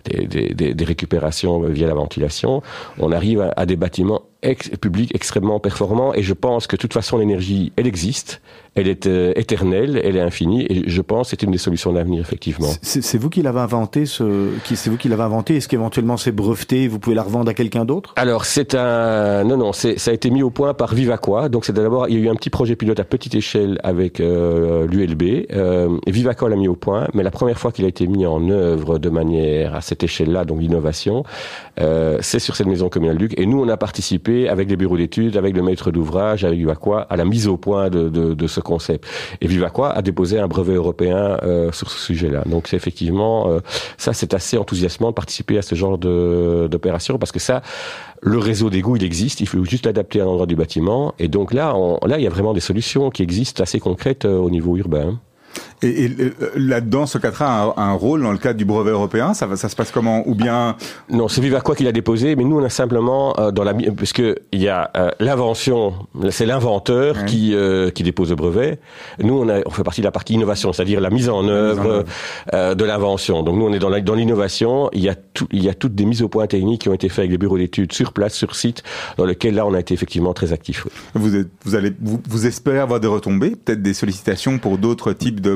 [0.05, 2.61] des, récupérations via la ventilation,
[2.99, 6.13] on arrive à des bâtiments ex publics extrêmement performants.
[6.13, 8.41] Et je pense que de toute façon, l'énergie, elle existe
[8.77, 11.91] elle est euh, éternelle, elle est infinie, et je pense que c'est une des solutions
[11.93, 12.69] d'avenir, effectivement.
[12.81, 15.57] C'est vous qui l'avez inventé, ce, c'est vous qui l'avez inventé.
[15.57, 18.13] Est-ce qu'éventuellement c'est breveté, vous pouvez la revendre à quelqu'un d'autre?
[18.15, 21.49] Alors c'est un, non non, ça a été mis au point par Vivaqua.
[21.49, 24.19] Donc c'est d'abord, il y a eu un petit projet pilote à petite échelle avec
[24.19, 25.47] euh, l'ULB.
[25.51, 28.49] Euh, Vivaqua l'a mis au point, mais la première fois qu'il a été mis en
[28.49, 31.23] œuvre de manière à cette échelle-là, donc l'innovation,
[31.79, 33.33] euh, c'est sur cette maison communale Duc.
[33.37, 37.07] Et nous, on a participé avec les bureaux d'études, avec le maître d'ouvrage, avec Vivaqua,
[37.09, 39.05] à la mise au point de, ce concept.
[39.41, 42.43] Et Vivaqua a déposé un brevet européen euh, sur ce sujet-là.
[42.45, 43.59] Donc c'est effectivement, euh,
[43.97, 47.61] ça c'est assez enthousiasmant de participer à ce genre d'opération parce que ça,
[48.21, 51.13] le réseau d'égout, il existe, il faut juste l'adapter à l'endroit du bâtiment.
[51.19, 54.25] Et donc là, on, là, il y a vraiment des solutions qui existent assez concrètes
[54.25, 55.19] euh, au niveau urbain.
[55.83, 59.33] Et, et euh, là-dedans, ce 4A a un, rôle dans le cadre du brevet européen?
[59.33, 60.27] Ça, ça se passe comment?
[60.27, 60.75] Ou bien
[61.09, 64.23] Non, c'est Vivaqua qui l'a déposé, mais nous on a simplement euh, dans la puisque
[64.51, 65.93] il y a euh, l'invention,
[66.29, 68.79] c'est l'inventeur qui euh, qui dépose le brevet.
[69.19, 72.05] Nous on a on fait partie de la partie innovation, c'est-à-dire la mise en œuvre
[72.53, 73.43] euh, de l'invention.
[73.43, 74.89] Donc nous on est dans la, dans l'innovation.
[74.93, 76.93] Il y a tout, il y a toutes des mises au point techniques qui ont
[76.93, 78.83] été faites avec les bureaux d'études sur place, sur site,
[79.17, 80.85] dans lesquels là on a été effectivement très actifs.
[80.85, 80.91] Oui.
[81.15, 85.13] Vous êtes, vous allez vous, vous espérez avoir des retombées, peut-être des sollicitations pour d'autres
[85.13, 85.55] types de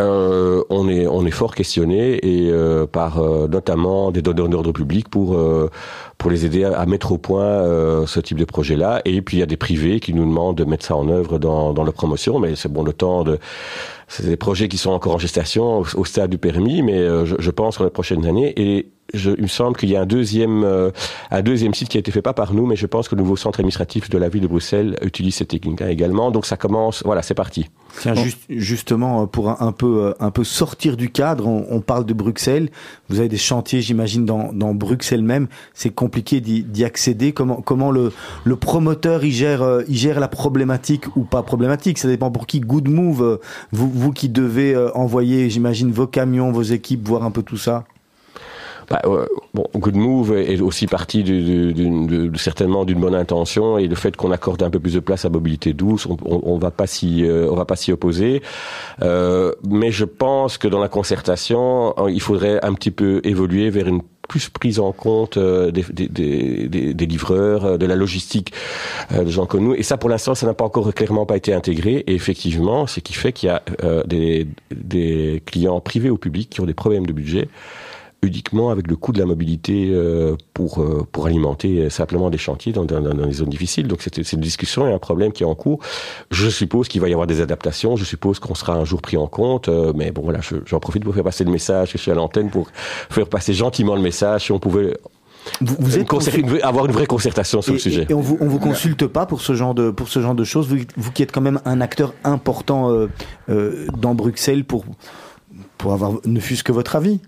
[0.00, 4.72] euh, On est on est fort questionné et euh, par euh, notamment des donneurs d'ordre
[4.72, 5.70] public pour euh,
[6.18, 9.00] pour les aider à, à mettre au point euh, ce type de projet-là.
[9.04, 11.38] Et puis il y a des privés qui nous demandent de mettre ça en œuvre
[11.38, 13.38] dans dans leur promotion, mais c'est bon le temps de
[14.08, 17.24] c'est des projets qui sont encore en gestation au, au stade du permis, mais euh,
[17.26, 20.02] je, je pense dans les prochaines années et je, il me semble qu'il y a
[20.02, 20.90] un deuxième, euh,
[21.30, 23.22] un deuxième site qui a été fait pas par nous, mais je pense que le
[23.22, 26.30] nouveau centre administratif de la ville de Bruxelles utilise cette technique également.
[26.30, 27.70] Donc ça commence, voilà, c'est parti.
[28.00, 28.22] Tiens, bon.
[28.22, 32.12] juste, justement, pour un, un, peu, un peu sortir du cadre, on, on, parle de
[32.12, 32.68] Bruxelles.
[33.08, 35.48] Vous avez des chantiers, j'imagine, dans, dans Bruxelles même.
[35.72, 37.32] C'est compliqué d'y accéder.
[37.32, 38.12] Comment, comment le,
[38.44, 41.96] le promoteur il gère, il gère la problématique ou pas problématique?
[41.96, 42.60] Ça dépend pour qui.
[42.60, 43.40] Good Move,
[43.72, 47.84] vous, vous qui devez envoyer, j'imagine, vos camions, vos équipes, voir un peu tout ça?
[48.90, 51.22] Bah, euh, bon, Good Move est aussi parti
[52.36, 55.28] certainement d'une bonne intention et le fait qu'on accorde un peu plus de place à
[55.28, 57.50] mobilité douce, on, on, on va pas s'y, euh,
[57.90, 58.42] opposer.
[59.02, 63.88] Euh, mais je pense que dans la concertation, il faudrait un petit peu évoluer vers
[63.88, 68.52] une plus prise en compte euh, des, des, livreurs, euh, de la logistique
[69.12, 69.74] euh, de gens comme nous.
[69.74, 72.04] Et ça, pour l'instant, ça n'a pas encore clairement pas été intégré.
[72.06, 73.62] Et effectivement, ce qui fait qu'il y a
[74.06, 77.48] des, des clients privés ou publics qui ont des problèmes de budget
[78.22, 82.72] uniquement avec le coût de la mobilité euh, pour euh, pour alimenter simplement des chantiers
[82.72, 83.86] dans, dans, dans les zones difficiles.
[83.86, 85.80] Donc c'est une discussion et un problème qui est en cours.
[86.30, 87.96] Je suppose qu'il va y avoir des adaptations.
[87.96, 89.68] Je suppose qu'on sera un jour pris en compte.
[89.68, 91.90] Euh, mais bon voilà, j'en profite pour faire passer le message.
[91.92, 92.68] Je suis à l'antenne pour
[93.10, 94.46] faire passer gentiment le message.
[94.46, 94.94] Si on pouvait
[95.60, 98.06] vous, vous êtes une, avoir une vraie concertation sur et, le sujet.
[98.08, 100.44] Et on vous, on vous consulte pas pour ce genre de pour ce genre de
[100.44, 100.68] choses.
[100.68, 103.08] Vous, vous qui êtes quand même un acteur important euh,
[103.48, 104.84] euh, dans Bruxelles pour
[105.76, 107.20] pour avoir ne fût-ce que votre avis?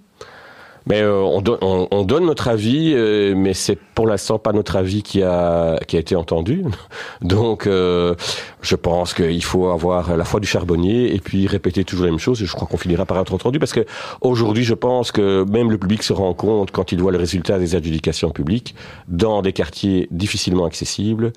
[0.87, 4.76] Mais euh, on, on, on, donne notre avis, euh, mais c'est pour l'instant pas notre
[4.76, 6.64] avis qui a qui a été entendu.
[7.22, 8.14] Donc, euh,
[8.62, 12.20] je pense qu'il faut avoir la foi du charbonnier et puis répéter toujours la même
[12.20, 12.43] chose.
[12.43, 13.85] Et je crois qu'on finira par être entendu parce que
[14.20, 17.59] aujourd'hui, je pense que même le public se rend compte quand il voit le résultat
[17.59, 18.74] des adjudications publiques
[19.09, 21.33] dans des quartiers difficilement accessibles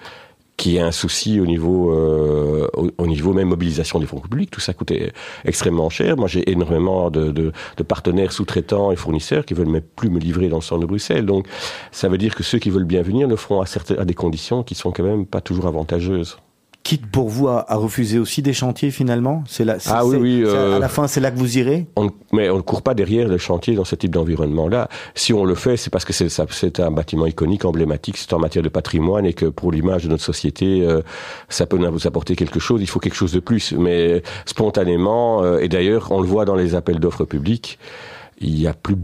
[0.57, 4.51] qu'il y a un souci au niveau, euh, au, niveau même mobilisation des fonds publics.
[4.51, 5.11] Tout ça coûtait
[5.45, 6.15] extrêmement cher.
[6.15, 10.19] Moi, j'ai énormément de, de, de partenaires sous-traitants et fournisseurs qui veulent même plus me
[10.19, 11.25] livrer dans le centre de Bruxelles.
[11.25, 11.47] Donc,
[11.91, 14.13] ça veut dire que ceux qui veulent bien venir le feront à, certaines, à des
[14.13, 16.37] conditions qui sont quand même pas toujours avantageuses
[16.83, 19.43] quitte pour vous à, refuser aussi des chantiers finalement?
[19.47, 20.49] C'est là, ah oui, oui.
[20.49, 21.87] à la euh, fin, c'est là que vous irez?
[21.95, 24.89] on, Mais on ne court pas derrière les chantiers dans ce type d'environnement-là.
[25.15, 28.39] Si on le fait, c'est parce que c'est, c'est un bâtiment iconique, emblématique, c'est en
[28.39, 31.01] matière de patrimoine et que pour l'image de notre société, euh,
[31.47, 32.81] ça peut nous apporter quelque chose.
[32.81, 33.71] Il faut quelque chose de plus.
[33.71, 37.79] Mais spontanément, euh, et d'ailleurs, on le voit dans les appels d'offres publics
[38.43, 38.95] il y a plus,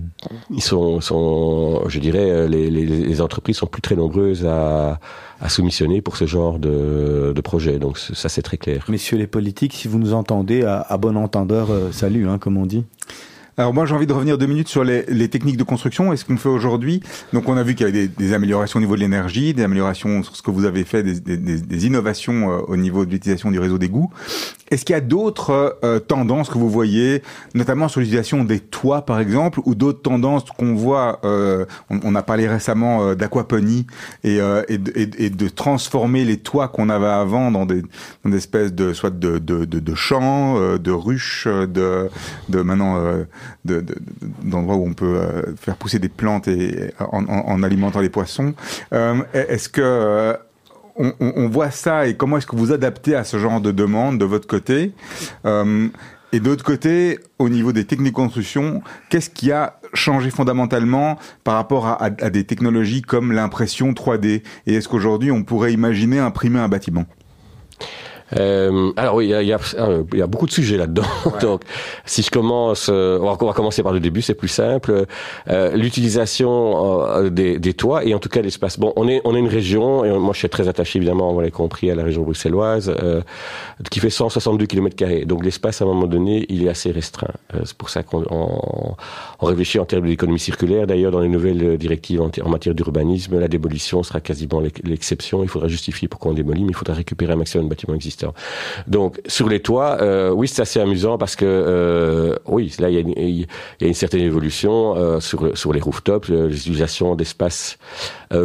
[0.50, 5.00] ils sont, je dirais, les, les, les, entreprises sont plus très nombreuses à,
[5.48, 7.80] soumissionner pour ce genre de, projet.
[7.80, 8.86] Donc ça, c'est très clair.
[8.90, 12.58] Messieurs les politiques, si vous nous entendez, à, à bon entendeur, euh, salut, hein, comme
[12.58, 12.84] on dit.
[13.60, 16.16] Alors moi j'ai envie de revenir deux minutes sur les, les techniques de construction et
[16.16, 17.03] ce qu'on fait aujourd'hui.
[17.34, 19.64] Donc on a vu qu'il y avait des, des, améliorations au niveau de l'énergie, des
[19.64, 23.12] améliorations sur ce que vous avez fait, des, des, des innovations euh, au niveau de
[23.12, 24.12] l'utilisation du réseau d'égout.
[24.72, 27.22] Est-ce qu'il y a d'autres euh, tendances que vous voyez,
[27.53, 32.16] notamment sur l'utilisation des toits par exemple, ou d'autres tendances qu'on voit euh, on, on,
[32.16, 33.88] a parlé récemment d'aquaponie
[34.24, 34.38] et,
[34.70, 37.82] et, de, et, de transformer les toits qu'on avait avant dans des,
[38.24, 42.10] dans espèces de soit de, de, de, de champs, de ruches, de,
[42.47, 43.03] de maintenant
[43.66, 48.54] d'endroits où on peut euh, faire pousser des plantes et en, alimentant les poissons.
[48.93, 50.34] Euh, est-ce que euh,
[50.97, 54.26] on, voit ça et comment est-ce que vous adaptez à ce genre de demande de
[54.26, 54.93] votre côté?
[56.32, 61.56] Et d'autre côté, au niveau des techniques de construction, qu'est-ce qui a changé fondamentalement par
[61.56, 66.60] rapport à, à des technologies comme l'impression 3D Et est-ce qu'aujourd'hui, on pourrait imaginer imprimer
[66.60, 67.06] un bâtiment?
[68.38, 69.59] Euh, alors oui, il y a, y, a,
[70.13, 71.03] y a, beaucoup de sujets là-dedans.
[71.41, 71.63] Donc,
[72.05, 75.05] si je commence, euh, on, va, commencer par le début, c'est plus simple.
[75.49, 78.80] Euh, L'utilisation euh, des, des, toits et en tout cas l'espace.
[78.80, 81.39] Bon, on est on est une région et moi je suis très attaché évidemment, on
[81.39, 83.21] l'a compris, à la région bruxelloise, euh,
[83.89, 85.25] qui fait 162 km carrés.
[85.25, 87.34] Donc l'espace à un moment donné, il est assez restreint.
[87.63, 88.95] c'est pour ça qu'on on,
[89.39, 90.88] on, réfléchit en termes d'économie circulaire.
[90.88, 95.43] D'ailleurs, dans les nouvelles directives en, en matière d'urbanisme, la démolition sera quasiment l'exception.
[95.43, 98.18] Il faudra justifier pourquoi on démolit, mais il faudra récupérer un maximum de bâtiments existants
[98.88, 102.95] donc sur les toits, euh, oui, c'est assez amusant parce que euh, oui, là il
[102.95, 103.45] y,
[103.84, 107.78] a une, certaine évolution euh, sur sur les rooftops, l'utilisation d'espaces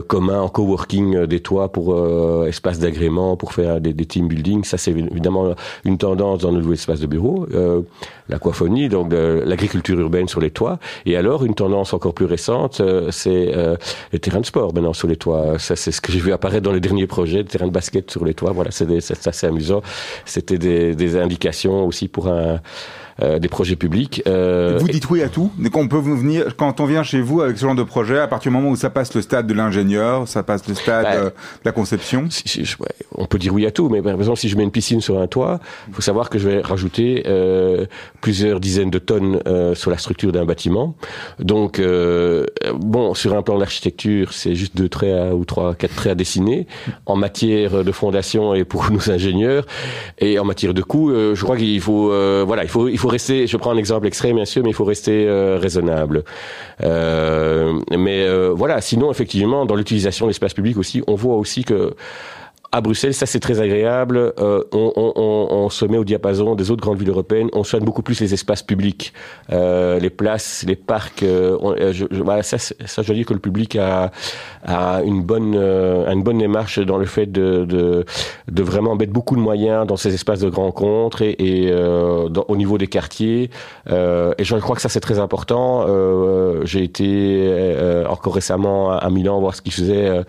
[0.06, 4.64] communs en coworking des toits pour espaces d'agrément, pour faire des, des, team building.
[4.64, 5.54] Ça c'est évidemment
[5.84, 7.46] une tendance dans nos nouveaux espaces de bureau.
[8.28, 10.78] L'aquaphonie, donc l'agriculture urbaine sur les toits.
[11.06, 12.80] Et alors une tendance encore plus récente,
[13.10, 13.52] c'est
[14.12, 15.58] les terrains de sport maintenant sur les toits.
[15.58, 18.10] Ça c'est ce que j'ai vu apparaître dans les derniers projets, de terrains de basket
[18.10, 18.52] sur les toits.
[18.52, 18.88] Voilà, c'est
[19.26, 19.82] assez amusant
[20.24, 22.58] c'était des, des indications aussi pour un euh,
[23.20, 24.22] des projets publics.
[24.26, 25.50] Euh, vous dites oui à tout.
[25.72, 28.26] Quand on peut venir, quand on vient chez vous avec ce genre de projet, à
[28.26, 31.12] partir du moment où ça passe le stade de l'ingénieur, ça passe le stade bah,
[31.14, 31.32] euh, de
[31.64, 32.26] la conception?
[32.30, 34.62] Si, si, ouais, on peut dire oui à tout, mais par exemple, si je mets
[34.62, 37.86] une piscine sur un toit, il faut savoir que je vais rajouter euh,
[38.20, 40.94] plusieurs dizaines de tonnes euh, sur la structure d'un bâtiment.
[41.38, 41.80] Donc,
[42.74, 46.14] bon, sur un plan d'architecture, c'est juste deux traits à, ou trois, quatre traits à
[46.14, 46.66] dessiner.
[47.06, 49.66] En matière de fondation et pour nos ingénieurs,
[50.18, 52.08] et en matière de coût, je crois qu'il faut,
[52.46, 54.70] voilà, il faut, il faut faut rester, je prends un exemple extrême bien sûr, mais
[54.70, 56.24] il faut rester euh, raisonnable.
[56.82, 61.64] Euh, mais euh, voilà, sinon effectivement, dans l'utilisation de l'espace public aussi, on voit aussi
[61.64, 61.94] que
[62.74, 64.16] à Bruxelles, ça c'est très agréable.
[64.40, 67.48] Euh, on, on, on, se met au diapason des autres grandes villes européennes.
[67.52, 69.12] On soigne beaucoup plus les espaces publics,
[69.52, 71.22] euh, les places, les parcs.
[71.22, 74.10] Euh, euh je, je, voilà, ça, ça, je veux dire que le public a,
[74.64, 78.04] a une bonne, euh, une bonne démarche dans le fait de, de,
[78.50, 82.44] de, vraiment mettre beaucoup de moyens dans ces espaces de rencontres et, et euh, dans,
[82.48, 83.50] au niveau des quartiers.
[83.86, 85.86] et je crois que ça c'est très important.
[86.64, 87.04] J'ai été
[88.08, 90.24] encore récemment à, Milan voir ce qu'ils faisaient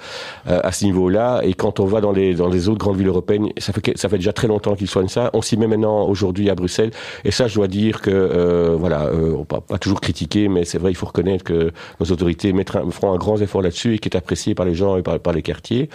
[0.46, 1.42] à ce niveau-là.
[1.44, 3.50] Et quand on va dans les dans les autres grandes villes européennes.
[3.58, 5.30] Ça fait, ça fait déjà très longtemps qu'ils soignent ça.
[5.34, 6.92] On s'y met maintenant aujourd'hui à Bruxelles.
[7.24, 10.66] Et ça, je dois dire que, euh, voilà, euh, on va pas toujours critiquer, mais
[10.66, 12.54] c'est vrai, il faut reconnaître que nos autorités
[12.92, 15.42] feront un grand effort là-dessus et qui est apprécié par les gens et par, les
[15.42, 15.90] quartiers.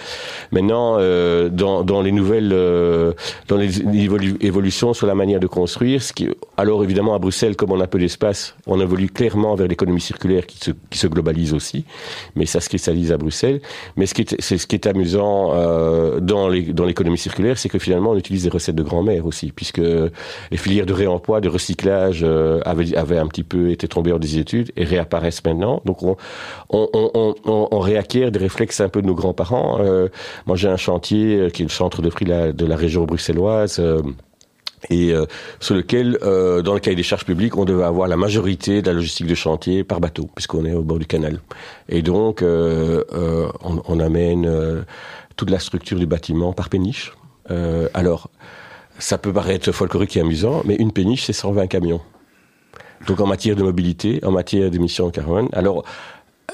[0.53, 3.12] Maintenant, euh, dans, dans les nouvelles, euh,
[3.49, 3.80] dans les
[4.45, 6.03] évolutions sur la manière de construire,
[6.57, 10.47] alors évidemment à Bruxelles, comme on a peu d'espace, on évolue clairement vers l'économie circulaire
[10.47, 11.84] qui se, qui se globalise aussi,
[12.36, 13.61] mais ça se cristallise à Bruxelles.
[13.97, 15.53] Mais ce qui est, c'est ce qui est amusant
[16.31, 20.57] dans l'économie circulaire, c'est que finalement on utilise des recettes de grand-mère aussi, puisque les
[20.57, 24.70] filières de réemploi, de recyclage euh, avaient, avaient, un petit peu été tombées en désuétude
[24.76, 25.83] et réapparaissent maintenant.
[25.85, 26.16] Donc on,
[26.70, 27.35] on, on,
[27.70, 29.78] on, réacquiert des réflexes un peu de nos grands-parents.
[29.81, 30.09] Euh,
[30.47, 33.78] moi j'ai un chantier euh, qui est le centre de prix de la, région bruxelloise.
[33.81, 34.03] Euh,
[34.89, 35.26] et euh,
[35.59, 38.87] sur lequel, euh, dans le cahier des charges publiques, on devait avoir la majorité de
[38.87, 41.41] la logistique de chantier par bateau, puisqu'on est au bord du canal.
[41.89, 43.03] Et donc, euh,
[43.62, 44.49] on, on, amène
[45.41, 47.14] toute la structure du bâtiment par péniche.
[47.51, 48.28] Euh, alors,
[48.99, 52.03] ça peut paraître folklorique et amusant, mais une péniche, c'est 120 camions.
[53.07, 55.82] Donc en matière de mobilité, en matière d'émissions de carbone, alors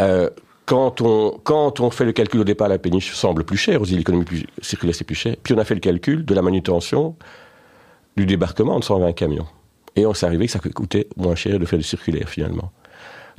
[0.01, 0.31] euh,
[0.67, 3.87] quand on, quand on fait le calcul au départ, la péniche semble plus chère, aux
[3.87, 5.35] îles économiques circulaires c'est plus cher.
[5.43, 7.17] Puis on a fait le calcul de la manutention
[8.17, 9.49] du débarquement de 120 camions.
[9.97, 12.71] Et on s'est arrivé que ça coûtait moins cher de faire du circulaire finalement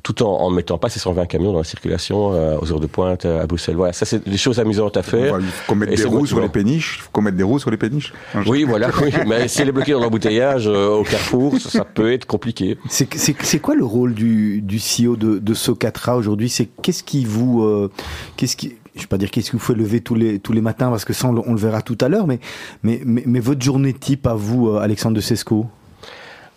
[0.08, 2.88] tout en ne mettant pas ces 120 camions dans la circulation euh, aux heures de
[2.88, 3.76] pointe euh, à Bruxelles.
[3.76, 5.38] Voilà, ça c'est des choses amusantes à faire.
[5.38, 6.96] Il faut qu'on mette des roues sur les péniches.
[6.98, 8.14] Il faut qu'on mette des roues sur les péniches.
[8.46, 8.90] Oui, voilà.
[9.02, 9.12] Oui.
[9.28, 12.78] Mais si elle est bloquée dans l'embouteillage euh, au carrefour, ça, peut être compliqué.
[12.90, 16.48] C'est quoi le rôle du, du CEO de, de Socatra aujourd'hui?
[16.48, 17.92] C'est qu'est-ce qui vous, euh,
[18.38, 20.62] qu'est-ce qui je vais pas dire qu'est-ce que vous faites lever tous les tous les
[20.62, 22.40] matins parce que ça on, le verra tout à l'heure, mais,
[22.82, 25.68] mais mais, mais votre journée type à vous, Alexandre de Sesco?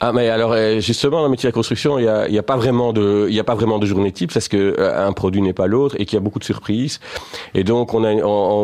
[0.03, 2.39] Ah mais alors euh, justement dans le métier de la construction il y a, y
[2.39, 5.07] a, pas vraiment de il y a pas vraiment de journée type parce que euh,
[5.07, 7.01] un produit n'est pas l'autre et qu'il y a beaucoup de surprises.
[7.55, 8.15] Et donc on a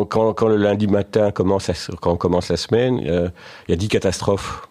[0.05, 1.69] quand, quand, le lundi matin commence
[2.01, 3.29] quand on commence la semaine euh,
[3.67, 4.67] il y a dix catastrophes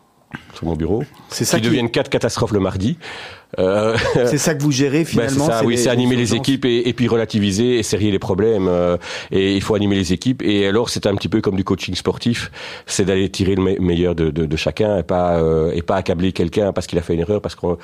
[0.57, 2.98] sur mon bureau c'est ça qui, qui deviennent quatre catastrophes le mardi
[3.59, 5.46] euh, c'est ça que vous gérez ben, finalement.
[5.46, 8.66] ça, oui, c'est animer les équipes et, puis relativiser et serrer les problèmes.
[8.68, 8.96] Euh,
[9.30, 10.42] et il faut animer les équipes.
[10.42, 12.50] Et alors, c'est un petit peu comme du coaching sportif,
[12.86, 16.32] c'est d'aller tirer le meilleur de, de, de chacun et pas euh, et pas accabler
[16.32, 17.78] quelqu'un parce qu'il a fait une erreur parce qu'on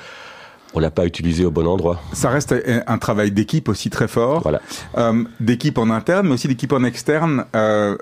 [0.73, 2.01] on l'a pas utilisé au bon endroit.
[2.13, 2.55] Ça reste
[2.87, 4.41] un travail d'équipe aussi très fort.
[4.41, 4.61] Voilà.
[4.97, 7.45] Euh, d'équipe en interne, mais aussi d'équipe en externe.
[7.55, 7.95] Euh,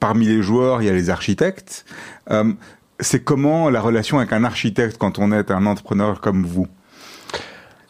[0.00, 1.84] parmi les joueurs, il y a les architectes.
[2.30, 2.52] Euh,
[3.00, 6.66] c'est comment la relation avec un architecte quand on est un entrepreneur comme vous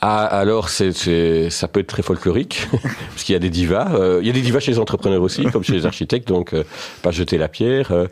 [0.01, 3.95] ah, alors c'est, c'est, ça peut être très folklorique, parce qu'il y a des divas.
[3.95, 6.53] Euh, il y a des divas chez les entrepreneurs aussi, comme chez les architectes, donc
[6.53, 6.63] euh,
[7.03, 7.91] pas jeter la pierre.
[7.91, 8.07] Euh.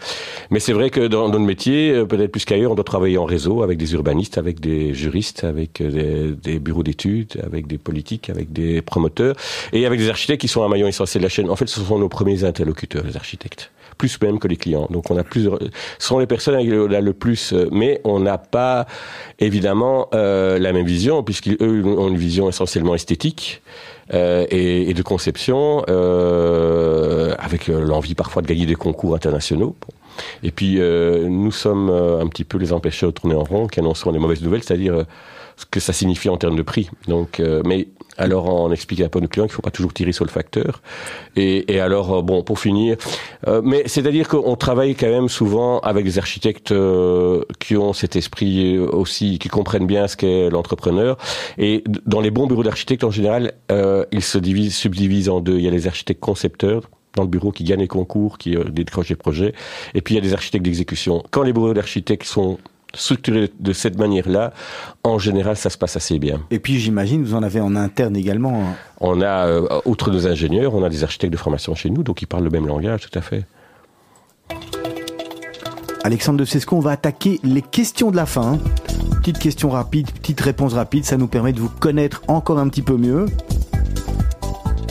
[0.51, 3.63] mais c'est vrai que dans, notre métier, peut-être plus qu'ailleurs, on doit travailler en réseau
[3.63, 8.53] avec des urbanistes, avec des juristes, avec des, des, bureaux d'études, avec des politiques, avec
[8.53, 9.37] des promoteurs,
[9.73, 11.49] et avec des architectes qui sont un maillon essentiel de la chaîne.
[11.51, 14.89] En fait, ce sont nos premiers interlocuteurs, les architectes plus même que les clients.
[14.91, 18.39] Donc on a plusieurs, ce sont les personnes avec le plus, euh, mais on n'a
[18.39, 18.87] pas
[19.39, 23.63] évidemment euh, la même vision puisqu'eux ont une vision essentiellement esthétique.
[24.15, 29.75] Euh, et, de conception, euh, avec l'envie parfois de gagner des concours internationaux.
[30.43, 33.81] Et puis euh, nous sommes un petit peu les empêcheurs de tourner en rond, qui
[33.81, 35.05] annonceront des mauvaises nouvelles, c'est-à-dire
[35.57, 36.91] ce que ça signifie en termes de prix.
[37.09, 37.89] Donc, mais
[38.19, 40.31] alors on explique un peu nos clients qu'il ne faut pas toujours tirer sur le
[40.31, 40.83] facteur.
[41.37, 42.97] Et, et alors, euh, bon, pour finir,
[43.47, 48.17] euh, mais c'est-à-dire qu'on travaille quand même souvent avec des architectes euh, qui ont cet
[48.17, 51.19] esprit aussi, qui comprennent bien ce qu'est l'entrepreneur.
[51.59, 53.53] Et dans les bons bureaux d'architectes, en général,
[54.13, 55.57] ils se divisent, subdivisent en deux.
[55.57, 59.09] Il y a les architectes concepteurs, dans le bureau qui gagnent les concours, qui décrochent
[59.09, 59.55] les projets.
[59.95, 61.23] Et puis il y a des architectes d'exécution.
[61.31, 62.59] Quand les bureaux d'architectes sont
[62.95, 64.53] structuré de cette manière-là,
[65.05, 66.41] en général, ça se passe assez bien.
[66.51, 68.63] Et puis, j'imagine, vous en avez en interne également.
[68.63, 68.75] Hein.
[69.01, 72.23] On a, euh, outre nos ingénieurs, on a des architectes de formation chez nous, donc
[72.23, 73.45] ils parlent le même langage, tout à fait.
[76.05, 78.59] Alexandre de Cesco, on va attaquer les questions de la fin.
[79.19, 82.83] Petite question rapide, petite réponse rapide, ça nous permet de vous connaître encore un petit
[82.83, 83.27] peu mieux.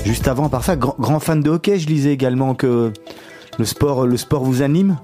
[0.04, 2.92] Juste avant, par ça, grand, grand fan de hockey, je lisais également que
[3.58, 4.98] le sport, le sport vous anime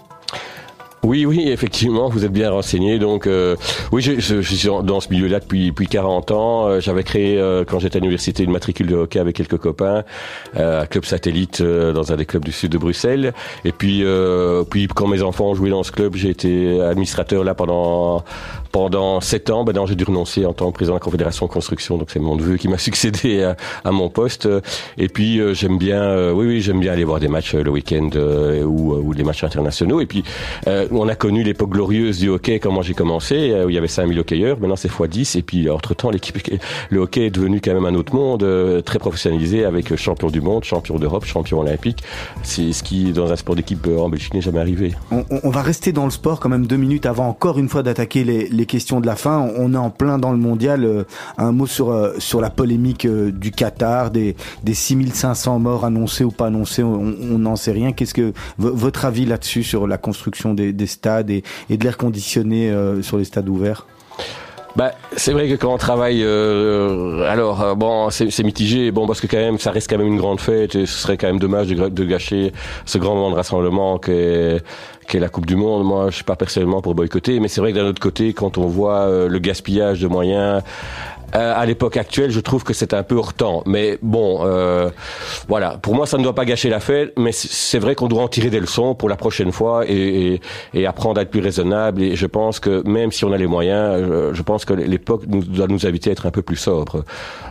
[1.04, 3.00] oui, oui, effectivement, vous êtes bien renseigné.
[3.00, 3.56] Donc, euh,
[3.92, 6.68] oui, je, je, suis dans ce milieu-là depuis, depuis 40 ans.
[6.68, 10.04] Euh, j'avais créé, euh, quand j'étais à l'université, une matricule de hockey avec quelques copains,
[10.56, 13.34] un club satellite dans un des clubs du sud de Bruxelles.
[13.66, 14.04] Et puis,
[14.70, 18.24] puis quand mes enfants joué dans ce club, j'ai été administrateur là pendant
[18.72, 21.98] pendant sept ans, ben j'ai dû renoncer en tant que président de la Confédération Construction.
[21.98, 24.48] Donc c'est mon neveu qui m'a succédé à, à, mon poste.
[24.98, 27.64] Et puis euh, j'aime bien, euh, oui, oui, j'aime bien aller voir des matchs euh,
[27.64, 28.10] le week-end
[28.66, 30.02] ou, ou des matchs internationaux.
[30.02, 30.24] Et puis
[30.92, 33.88] on a connu l'époque glorieuse du hockey quand moi j'ai commencé, où il y avait
[33.88, 34.60] 5000 hockeyeurs.
[34.60, 35.38] Maintenant c'est x10.
[35.38, 36.38] Et puis entre temps, l'équipe,
[36.90, 38.46] le hockey est devenu quand même un autre monde,
[38.84, 42.04] très professionnalisé avec champion du monde, champion d'Europe, champion olympique.
[42.44, 44.94] C'est ce qui dans un sport d'équipe en Belgique n'est jamais arrivé.
[45.12, 48.24] On, va rester dans le sport quand même deux minutes avant encore une fois d'attaquer
[48.24, 49.50] les, questions de la fin.
[49.58, 50.86] On est en plein dans le mondial.
[50.86, 51.04] Euh,
[51.38, 56.24] un mot sur euh, sur la polémique euh, du Qatar, des des 6500 morts annoncés
[56.24, 57.02] ou pas annoncés, on
[57.40, 57.92] n'en sait rien.
[57.92, 63.18] Qu'est-ce que votre avis là-dessus sur la construction des stades et, de l'air conditionné sur
[63.18, 63.86] les stades ouverts?
[64.76, 69.28] Bah, c'est vrai que quand on travaille, euh, alors bon, c'est mitigé, bon parce que
[69.28, 71.68] quand même, ça reste quand même une grande fête et ce serait quand même dommage
[71.68, 72.54] de, gâcher
[72.86, 74.62] ce grand moment de rassemblement qu'est
[75.14, 75.84] la Coupe du Monde.
[75.84, 78.58] Moi, je suis pas personnellement pour boycotter, mais c'est vrai que d'un autre côté, quand
[78.58, 80.64] on voit euh, le gaspillage de moyens
[81.36, 83.64] Euh, à l'époque actuelle, je trouve que c'est un peu hors temps.
[83.66, 84.90] Mais bon, euh,
[85.48, 85.78] voilà.
[85.78, 88.28] Pour moi, ça ne doit pas gâcher la fête, mais c'est vrai qu'on doit en
[88.28, 90.42] tirer des leçons pour la prochaine fois et, et,
[90.74, 92.02] et, apprendre à être plus raisonnable.
[92.02, 95.24] Et je pense que même si on a les moyens, je, je pense que l'époque
[95.28, 97.04] nous, doit nous inviter à être un peu plus sobre.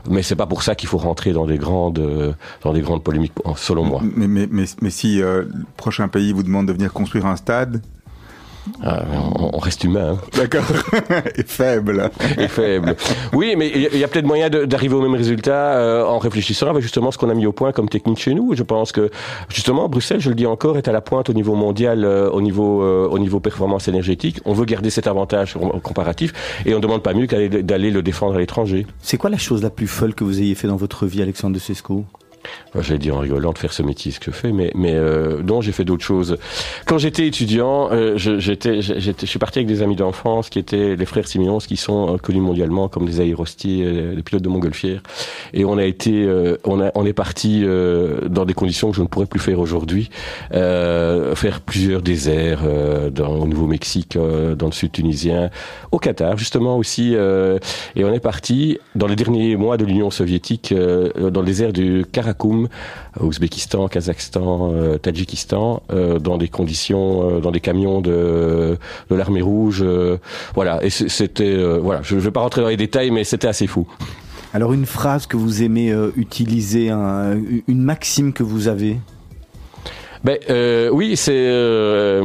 [0.09, 3.33] Mais c'est pas pour ça qu'il faut rentrer dans des grandes, dans des grandes polémiques,
[3.57, 4.01] selon moi.
[4.03, 7.37] Mais, mais, mais, mais si euh, le prochain pays vous demande de venir construire un
[7.37, 7.83] stade,
[8.83, 9.03] ah,
[9.39, 10.13] on, reste humain.
[10.15, 10.19] Hein.
[10.37, 10.65] D'accord.
[11.37, 12.11] Et faible.
[12.39, 12.97] Et faible.
[13.33, 16.83] Oui, mais il y a, peut-être moyen d'arriver au même résultat euh, en réfléchissant avec
[16.83, 18.55] justement ce qu'on a mis au point comme technique chez nous.
[18.55, 19.11] Je pense que
[19.49, 22.41] justement Bruxelles, je le dis encore, est à la pointe au niveau mondial, euh, au
[22.41, 24.41] niveau euh, au niveau performance énergétique.
[24.45, 26.33] On veut garder cet avantage comparatif
[26.65, 28.87] et on ne demande pas mieux d'aller le défendre à l'étranger.
[29.01, 31.55] C'est quoi la chose la plus folle que vous ayez fait dans votre vie, Alexandre
[31.55, 32.05] de Sesco?
[32.79, 35.43] J'allais dire en rigolant de faire ce métier, ce que je fais, mais mais euh,
[35.43, 36.39] non, j'ai fait d'autres choses.
[36.87, 41.07] Quand j'étais étudiant, euh, j'étais je suis parti avec des amis d'enfance qui étaient les
[41.07, 45.03] frères Siméons, qui sont euh, connus mondialement comme des aérostiers, euh, des pilotes de montgolfière,
[45.53, 47.65] et on a été, euh, on a on est parti
[48.29, 50.11] dans des conditions que je ne pourrais plus faire aujourd'hui,
[50.51, 52.63] faire plusieurs déserts
[53.13, 55.51] dans au Nouveau-Mexique, dans le sud tunisien,
[55.93, 60.75] au Qatar justement aussi, et on est parti dans les derniers mois de l'Union soviétique
[60.75, 62.69] dans le désert du Karakoum Karakoum,
[63.21, 68.79] Ouzbékistan, Kazakhstan, euh, Tadjikistan, euh, dans des conditions, euh, dans des camions de,
[69.11, 69.85] de l'armée rouge.
[70.55, 73.67] voilà, et c'était, voilà, je ne vais pas rentrer dans les détails, mais c'était assez
[73.67, 73.87] fou.
[74.53, 78.99] Alors une phrase que vous aimez utiliser, une maxime que vous avez?
[80.25, 80.39] Ben,
[80.93, 82.21] oui, c'est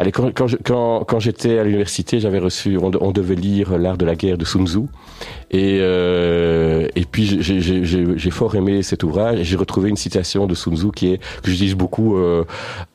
[0.00, 4.14] Allez, quand, quand, quand, j'étais à l'université, j'avais reçu, on, devait lire l'art de la
[4.14, 4.78] guerre de Sun Tzu,
[5.50, 9.42] et euh, et puis j'ai fort aimé cet ouvrage.
[9.42, 12.44] J'ai retrouvé une citation de Sun Tzu qui est que j'utilise beaucoup, euh,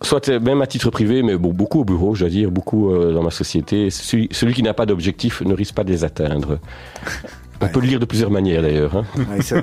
[0.01, 3.21] soit même à titre privé, mais beaucoup au bureau, je dois dire, beaucoup euh, dans
[3.21, 3.91] ma société.
[3.91, 6.57] Celui, celui qui n'a pas d'objectif ne risque pas de les atteindre.
[7.61, 8.95] On peut le lire de plusieurs manières d'ailleurs.
[8.95, 9.05] Hein.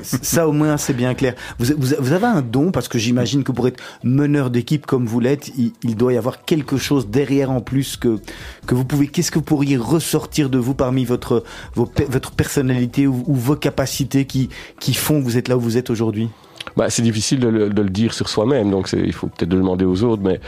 [0.03, 1.34] ça, au moins c'est bien clair.
[1.59, 5.20] Vous, vous, avez un don parce que j'imagine que pour être meneur d'équipe comme vous
[5.20, 8.18] l'êtes, il, doit y avoir quelque chose derrière en plus que
[8.66, 9.09] que vous pouvez.
[9.09, 14.49] Qu'est-ce que vous pourriez ressortir de vous parmi votre votre personnalité ou, vos capacités qui
[14.80, 16.28] qui font que vous êtes là où vous êtes aujourd'hui?
[16.76, 19.59] Bah, c'est difficile de le, de le, dire sur soi-même, donc il faut peut-être le
[19.59, 20.40] demander aux autres, mais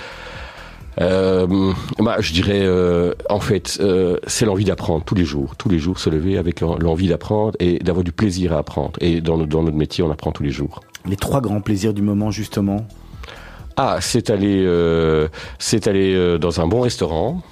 [1.01, 5.69] euh, bah, je dirais, euh, en fait, euh, c'est l'envie d'apprendre tous les jours, tous
[5.69, 8.93] les jours se lever avec l'envie d'apprendre et d'avoir du plaisir à apprendre.
[9.01, 10.81] Et dans, dans notre métier, on apprend tous les jours.
[11.07, 12.87] Les trois grands plaisirs du moment, justement?
[13.77, 15.29] Ah, c'est aller, euh,
[15.59, 17.43] c'est aller euh, dans un bon restaurant,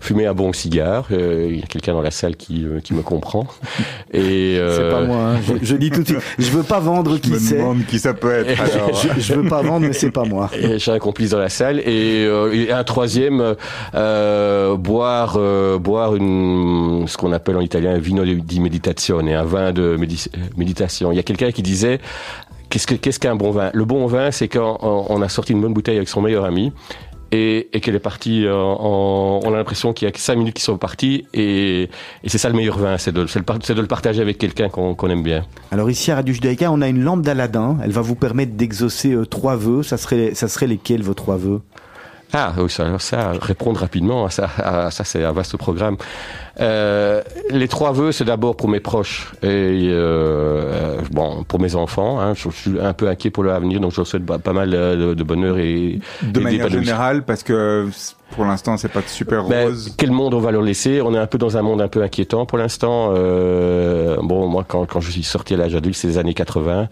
[0.00, 1.06] fumer un bon cigare.
[1.12, 3.46] Euh, il y a quelqu'un dans la salle qui, euh, qui me comprend.
[4.12, 5.34] Et euh, c'est pas moi.
[5.34, 5.56] Hein.
[5.62, 6.20] Je, dis tout de suite.
[6.38, 7.50] Je veux pas vendre qui c'est.
[7.50, 8.62] Je me demande qui ça peut être.
[9.16, 10.50] je, je, veux pas vendre, mais c'est pas moi.
[10.76, 13.54] J'ai un complice dans la salle et, et un troisième
[13.92, 15.38] boire
[15.78, 19.96] boire une ce qu'on appelle en italien un vino di meditazione, un vin de
[20.56, 21.12] méditation.
[21.12, 22.00] Il y a quelqu'un qui disait
[22.70, 23.70] Qu'est-ce qu'est-ce qu'un bon vin?
[23.74, 26.72] Le bon vin, c'est quand on a sorti une bonne bouteille avec son meilleur ami
[27.32, 30.36] et, et qu'elle est partie euh, en, on a l'impression qu'il y a que cinq
[30.36, 31.82] minutes qui sont parties et,
[32.24, 35.08] et c'est ça le meilleur vin, c'est de, de, de, le partager avec quelqu'un qu'on
[35.08, 35.44] aime bien.
[35.70, 39.12] Alors ici à Radio Judaïka, on a une lampe d'Aladin, elle va vous permettre d'exaucer
[39.12, 41.60] euh, trois vœux, ça serait, ça serait lesquels vos trois vœux?
[42.32, 45.96] Ah oui, ça, ça, répondre rapidement à ça, à, ça c'est un vaste programme.
[46.60, 52.20] Euh, les trois vœux, c'est d'abord pour mes proches et euh, bon pour mes enfants.
[52.20, 55.14] Hein, je, suis un peu inquiet pour l'avenir, donc je leur souhaite pas, mal de,
[55.14, 57.88] de, bonheur et de manière générale, parce que
[58.30, 59.94] pour l'instant, c'est pas super ben, rose.
[59.96, 61.00] quel monde on va leur laisser?
[61.00, 63.12] On est un peu dans un monde un peu inquiétant pour l'instant.
[63.16, 66.88] Euh, bon, moi, quand, quand je suis sorti à l'âge adulte, c'est les années 80.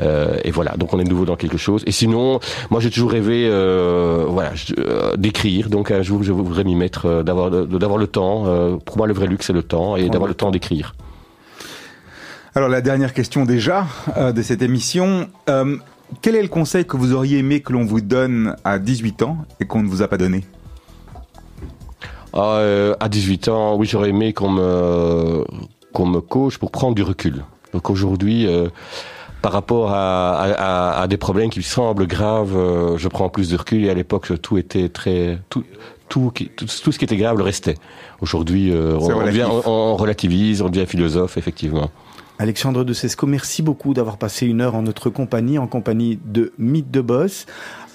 [0.00, 1.82] Euh, et voilà, donc on est de nouveau dans quelque chose.
[1.86, 2.40] Et sinon,
[2.70, 5.68] moi j'ai toujours rêvé, euh, voilà, euh, d'écrire.
[5.68, 8.44] Donc un jour, je voudrais m'y mettre, euh, d'avoir d'avoir le temps.
[8.46, 10.94] Euh, pour moi, le vrai luxe, c'est le temps et d'avoir le temps d'écrire.
[12.54, 13.84] Alors la dernière question déjà
[14.16, 15.28] de cette émission.
[16.20, 19.38] quel est le conseil que vous auriez aimé que l'on vous donne à 18 ans
[19.58, 20.44] et qu'on ne vous a pas donné?
[22.36, 25.44] Euh, À 18 ans, oui, j'aurais aimé qu'on me,
[25.92, 27.42] qu'on me coach pour prendre du recul.
[27.72, 28.68] Donc aujourd'hui, euh,
[29.42, 33.56] par rapport à, à, à, des problèmes qui semblent graves, euh, je prends plus de
[33.56, 35.64] recul et à l'époque tout était très tout
[36.12, 37.76] tout, tout, tout ce qui était grave le restait.
[38.20, 41.90] Aujourd'hui, euh, on, on, on, relativise, on devient philosophe effectivement.
[42.38, 46.52] Alexandre de Sesco, merci beaucoup d'avoir passé une heure en notre compagnie, en compagnie de
[46.58, 47.46] Mythe de Boss.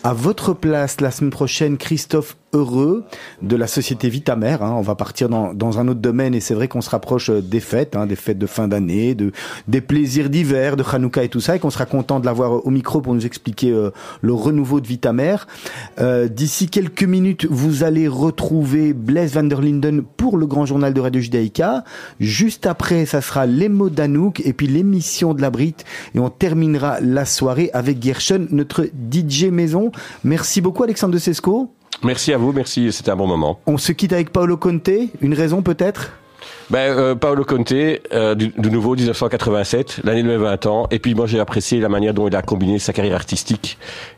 [0.03, 3.03] À votre place, la semaine prochaine, Christophe heureux
[3.41, 4.57] de la société Vitamer.
[4.61, 4.73] Hein.
[4.77, 7.41] On va partir dans, dans, un autre domaine et c'est vrai qu'on se rapproche euh,
[7.41, 9.31] des fêtes, hein, des fêtes de fin d'année, de
[9.67, 12.69] des plaisirs d'hiver, de Hanouka et tout ça, et qu'on sera content de l'avoir au
[12.69, 13.91] micro pour nous expliquer euh,
[14.21, 15.35] le renouveau de Vitamer.
[15.99, 20.93] Euh, D'ici quelques minutes, vous allez retrouver Blaise van der Linden pour le grand journal
[20.93, 21.83] de Radio Judaïka.
[22.19, 25.83] Juste après, ça sera les mots d'Anouk et puis l'émission de la Brite
[26.15, 29.91] et on terminera la soirée avec Gershon, notre DJ maison.
[30.23, 31.73] Merci beaucoup Alexandre de Sesco.
[32.03, 33.59] Merci à vous, merci, c'était un bon moment.
[33.65, 34.89] On se quitte avec Paolo Conte,
[35.21, 36.11] une raison peut-être?
[36.69, 40.87] Ben, euh, Paolo Conte, euh, du, nouveau 1987, l'année de mes 20 ans.
[40.91, 43.77] Et puis moi j'ai apprécié la manière dont il a combiné sa carrière artistique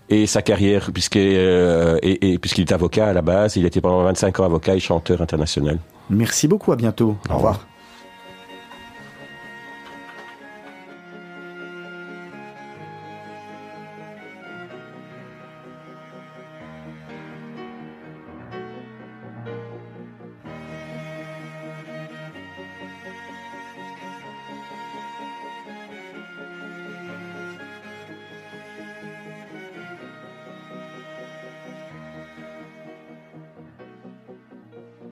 [0.10, 3.56] et sa carrière, puisqu'il euh, et, et, puisqu'il est avocat à la base.
[3.56, 5.78] Il était pendant 25 ans avocat et chanteur international.
[6.10, 7.18] Merci beaucoup, à bientôt.
[7.30, 7.69] Au revoir.